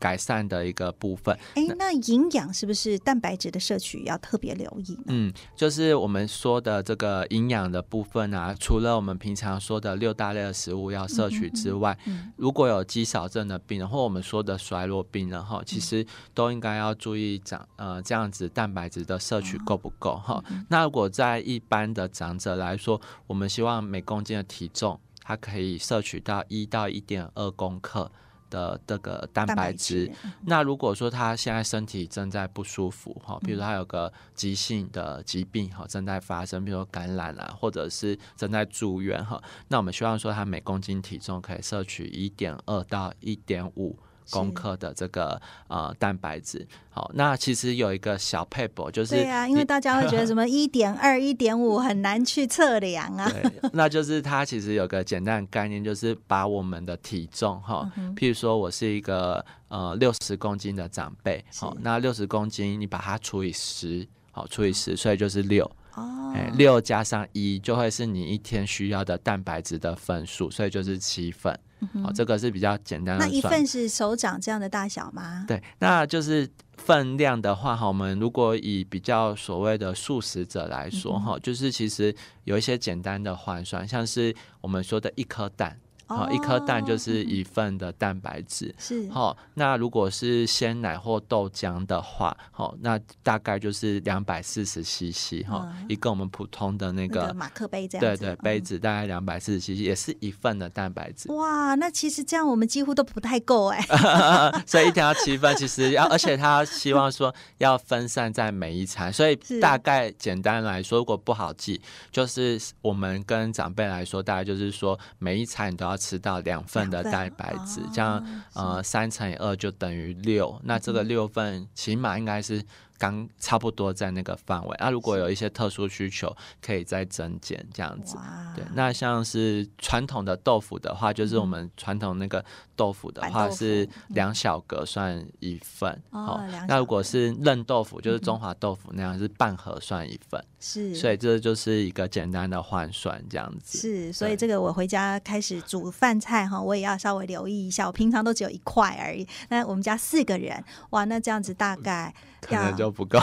[0.04, 1.34] 改善的一个部分。
[1.54, 5.04] 哎，那营养是不是蛋白质的摄取要特别留意呢？
[5.06, 20.44] 嗯，就是我们说的这个营养的部分啊，除了我们平常说的六大类的食物要摄取之外，嗯嗯嗯、如果有肌少症的病人或我们说的衰弱病人哈，其实都应该要注意长呃这样子蛋白质的摄取够不够哈。
[20.68, 28.10] 那如果在一般的长者来说，我们希望每公斤的体重，它可以摄取到一到一点二公克。
[28.54, 30.08] 的这个蛋白质，
[30.46, 43.98] 那如果说他现在身体正在不舒服哈，比如说他有个急性的疾病哈正在发生，比如说感染啊，或者是正在住院哈，那我们希望说他每公斤体重可以摄取一点二到一点五。
[44.30, 53.30] 公克的这个呃蛋白质，好，那其实有一个小撇步，就是对啊，因为大家会觉得 什么一点二、一点五很难去测量啊。
[53.30, 65.70] 对，那就是它其实有个简单的概念，就是把我们的体重哈，譬如说我是一个呃六十公斤的长辈，好，那六十公斤你把它除以十，好，除以十，所以就是六。
[65.96, 71.58] 哦，哎，六加上一就会是你一天需要的蛋白质的份数，所以就是七份。
[72.02, 73.26] 哦，这个是比较简单的。
[73.26, 75.44] 那一份是手掌这样的大小吗？
[75.46, 82.14] 对，那就是分量的话，哈，我们如果以比较所谓的素食者来说，哈，就是其实
[82.44, 85.78] 有一些简单的换算，像是我们说的一颗蛋。
[86.06, 88.74] 好，一颗蛋就是一份的蛋白质。
[88.78, 98.04] 是，好，那如果是鲜奶或豆浆的话，好，那大概就是两百四十 CC 哈，一个我们普通的那个马克杯这样。
[98.04, 101.32] 对对，杯子大概两百四十 CC，也是一份的蛋白质。
[101.32, 103.80] 哇，那其实这样我们几乎都不太够哎。
[104.66, 111.80] 所以一天要七份，其实要，而且他希望说要分散在每一餐，所以大概简单来说，如果不好记，
[112.12, 115.93] 就是我们跟长辈来说，大概就是说每一餐你都要。
[115.96, 118.24] 吃到两份的蛋白质，这样
[118.54, 122.62] 呃三乘以二就等于六，那这个六份起码应该是。
[122.96, 128.16] 刚差不多在那个范围，那、啊、如果有一些特殊需求，可以再增减这样子。
[128.54, 132.44] 对，那像是传统的豆腐的话，就是我们传统那个
[132.76, 136.00] 豆腐的话是两小格算一份。
[136.10, 140.42] 哦，那如果是嫩豆腐，就是中华豆腐那样是半盒算一份。
[140.60, 143.76] 是，所以这就是一个简单的换算这样子。
[143.76, 147.86] 是，所以这个我回家开始煮饭菜哈，我也要稍微留意一下。
[147.86, 152.14] 我平常都只有一块而已，那我们家四个人，哇，那这样子大概。
[152.40, 153.18] 可能就不够，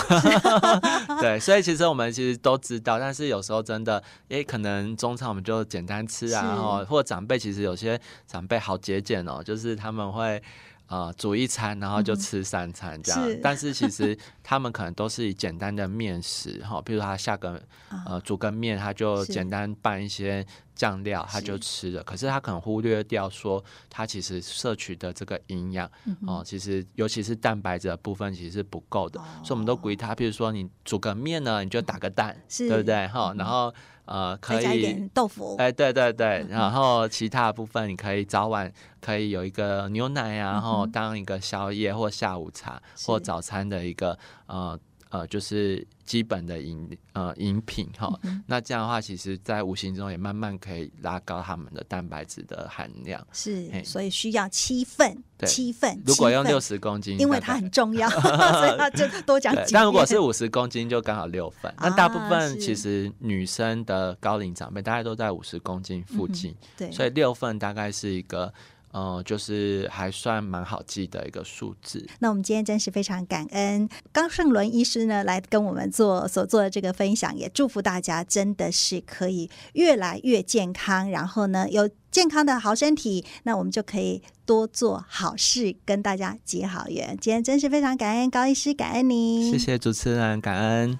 [1.22, 10.44] 对，所以其实我们其实都知道，但是有时候真的，诶，可能中餐我们就简单吃啊，然后或者长辈其实有些长辈好节俭哦，就是他们会。
[10.88, 13.24] 呃，煮一餐，然后就吃三餐这样。
[13.26, 17.64] 是但是其实他们可能都是以简单的面食哈，比如他下个
[18.06, 20.46] 呃煮个面，他就简单拌一些
[20.82, 22.02] 酱料，他就吃了。
[22.04, 25.88] 可是他可能忽略掉说，他其实摄取的这个营养
[26.26, 29.20] 哦，其实尤其是蛋白质的部分其实是不够的。
[29.44, 33.08] 所以我们都鼓励他，比如说你煮个面呢，你就打个蛋，对不对？
[33.10, 33.72] 哈，然后
[34.06, 35.56] 呃，可以豆腐。
[35.58, 44.18] 哎，对对对，然后其他的部分你可以早晚可以有一个牛奶啊，然后当一个宵夜或下午茶或早餐的一个
[44.48, 44.80] 呃。
[45.12, 53.22] 呃，就是基本的饮呃饮品哈，嗯、那这样的话，其实，在无形中也慢慢可以拉高他们的蛋白质的含量。
[53.34, 56.02] 是，所以需要七份，七份。
[56.06, 59.74] 如果用六十公斤，因为它很重要， 所以他就多讲几。
[59.74, 61.74] 但如果是五十公斤，就刚好六份。
[61.78, 66.56] 那、啊、大部分其实女生的高龄长辈，大概都在五十公斤附近，
[66.90, 68.54] 所以六份大概是一个。
[68.92, 72.06] 呃，就是还算蛮好记的一个数字。
[72.20, 87.18] 那我们今天真是非常感恩高胜伦医师呢，来跟我们做所做的这个分享，也祝福大家真的是可以越来越健康，然后呢，有健康的好身体，那我们就可以多做好事，跟大家结好缘。
[87.22, 91.00] 今天真是非常感恩高医师，感恩您，谢谢主持人，感恩。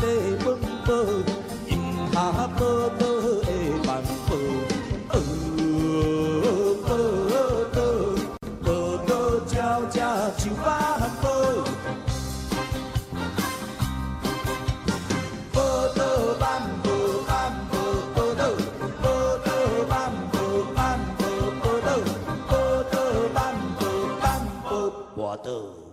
[0.00, 0.06] 底
[0.44, 0.94] 温饱，
[1.68, 1.74] 饮
[2.12, 2.16] 下
[2.48, 2.64] 饱饱
[2.98, 3.02] 的
[3.84, 4.36] 饭饱。
[25.48, 25.85] Oh.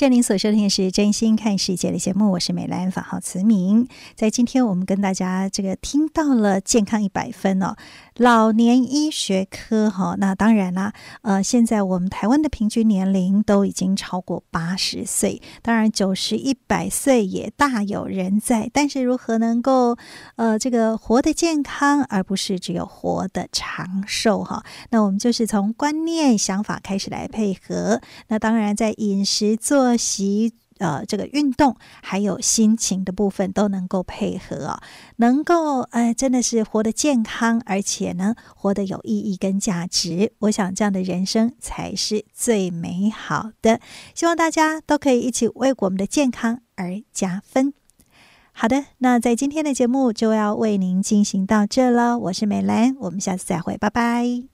[0.00, 3.86] 谢谢您所收听的是《真心看世界》的节目，我是美兰，法号慈明。
[4.14, 7.76] 在今天，我们跟大家这个听到了健康一百分哦。
[8.16, 10.92] 老年医学科哈，那当然啦，
[11.22, 18.70] 呃，现在我们台湾的平均年龄都已经超过八十岁，当然九十一百岁也大有人在。
[18.72, 19.96] 但是如何能够
[20.36, 24.62] 呃这个活得健康，而不是只有活得长寿哈？
[24.90, 28.00] 那我们就是从观念想法开始来配合。
[28.28, 30.52] 那当然在饮食作息。
[30.80, 34.82] 呃，这个运动还有心情的部分都能够配合哦，
[35.16, 40.32] 能够呃，真的是活得健康，而且呢，活得有意义跟价值。
[40.40, 43.80] 我想这样的人生才是最美好的。
[44.14, 47.74] 希望大家都可以一起为我们的健康而加分。
[48.52, 52.18] 好的，那在今天的节目就要为您进行到这了。
[52.18, 54.49] 我是美兰，我们下次再会，拜拜。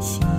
[0.00, 0.29] 行。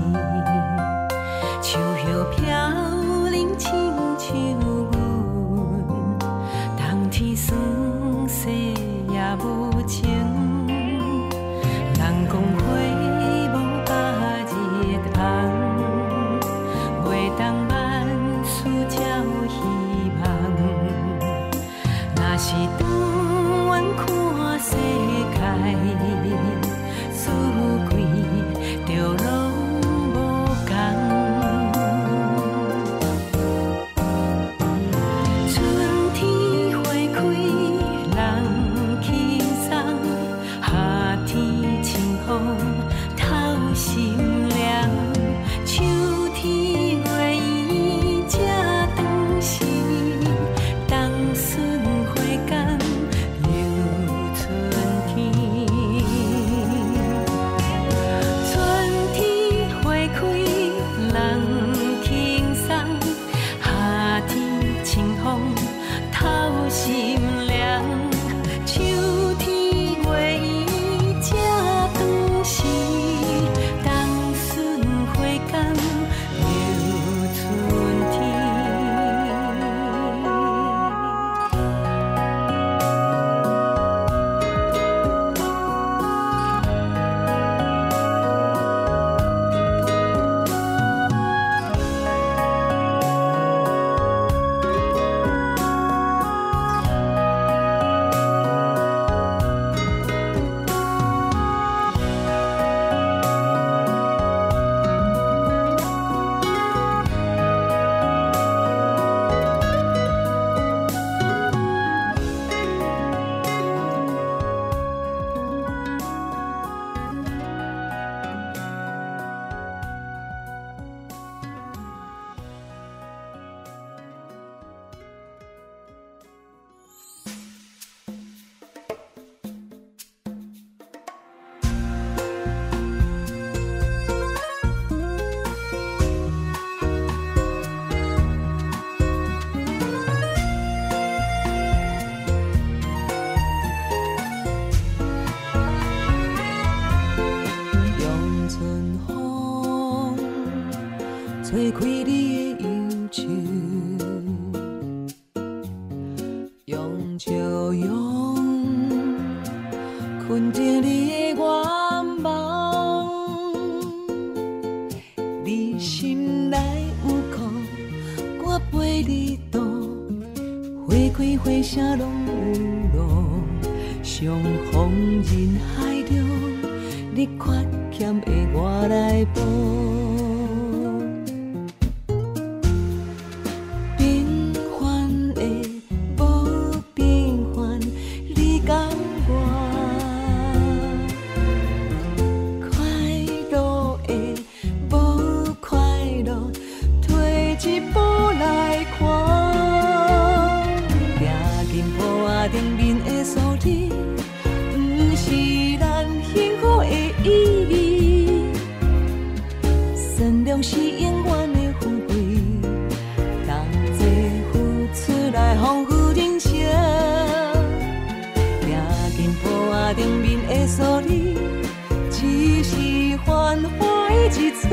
[224.62, 224.70] 吹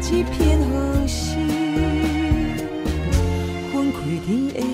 [0.00, 1.36] 起一片和诗，
[4.24, 4.71] 天的。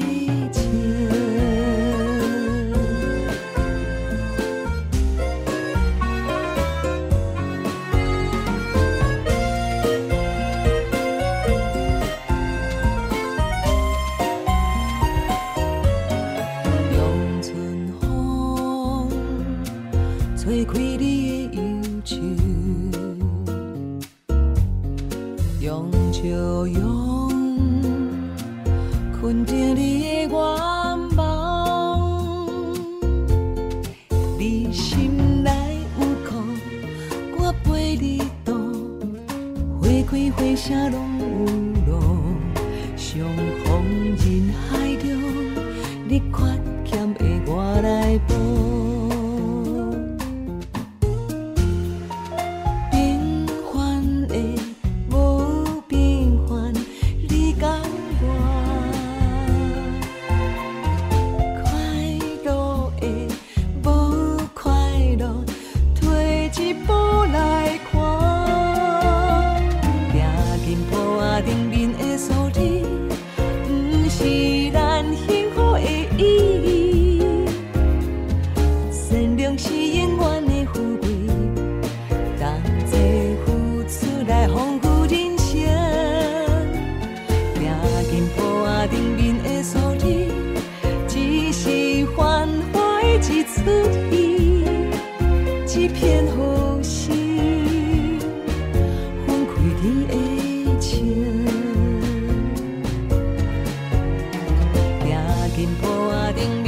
[105.69, 106.68] 紧抱啊顶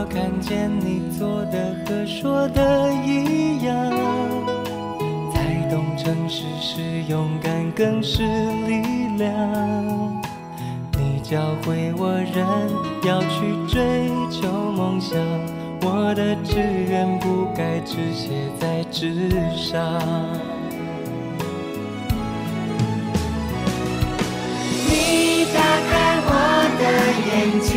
[0.00, 3.74] 我看见你做的和说的一样。
[5.34, 8.80] 才懂诚实是勇敢，更是力
[9.16, 9.28] 量。
[10.96, 12.46] 你教会我人
[13.02, 15.18] 要去追求梦想，
[15.82, 18.28] 我的志愿不该只写
[18.60, 20.00] 在纸上。
[24.86, 25.58] 你打
[25.90, 26.30] 开我
[26.78, 26.84] 的
[27.26, 27.74] 眼睛，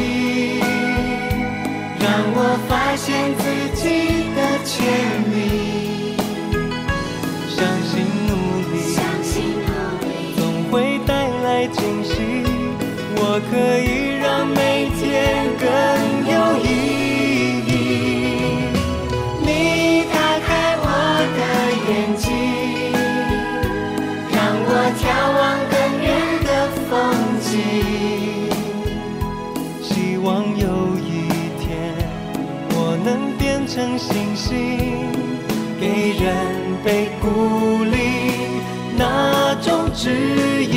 [2.34, 3.44] 我发现自
[3.76, 3.84] 己
[4.36, 4.72] 的潜
[5.32, 5.36] 力
[7.50, 7.92] 相信
[8.28, 8.30] 努
[8.72, 9.34] 力相信
[10.36, 10.40] 总
[10.72, 11.50] 会带来。
[11.68, 12.14] 惊喜，
[13.16, 15.31] 我可以让每天
[33.74, 35.08] 成星星，
[35.80, 36.36] 给人
[36.84, 37.96] 被鼓励
[38.98, 40.10] 那种指
[40.66, 40.71] 引。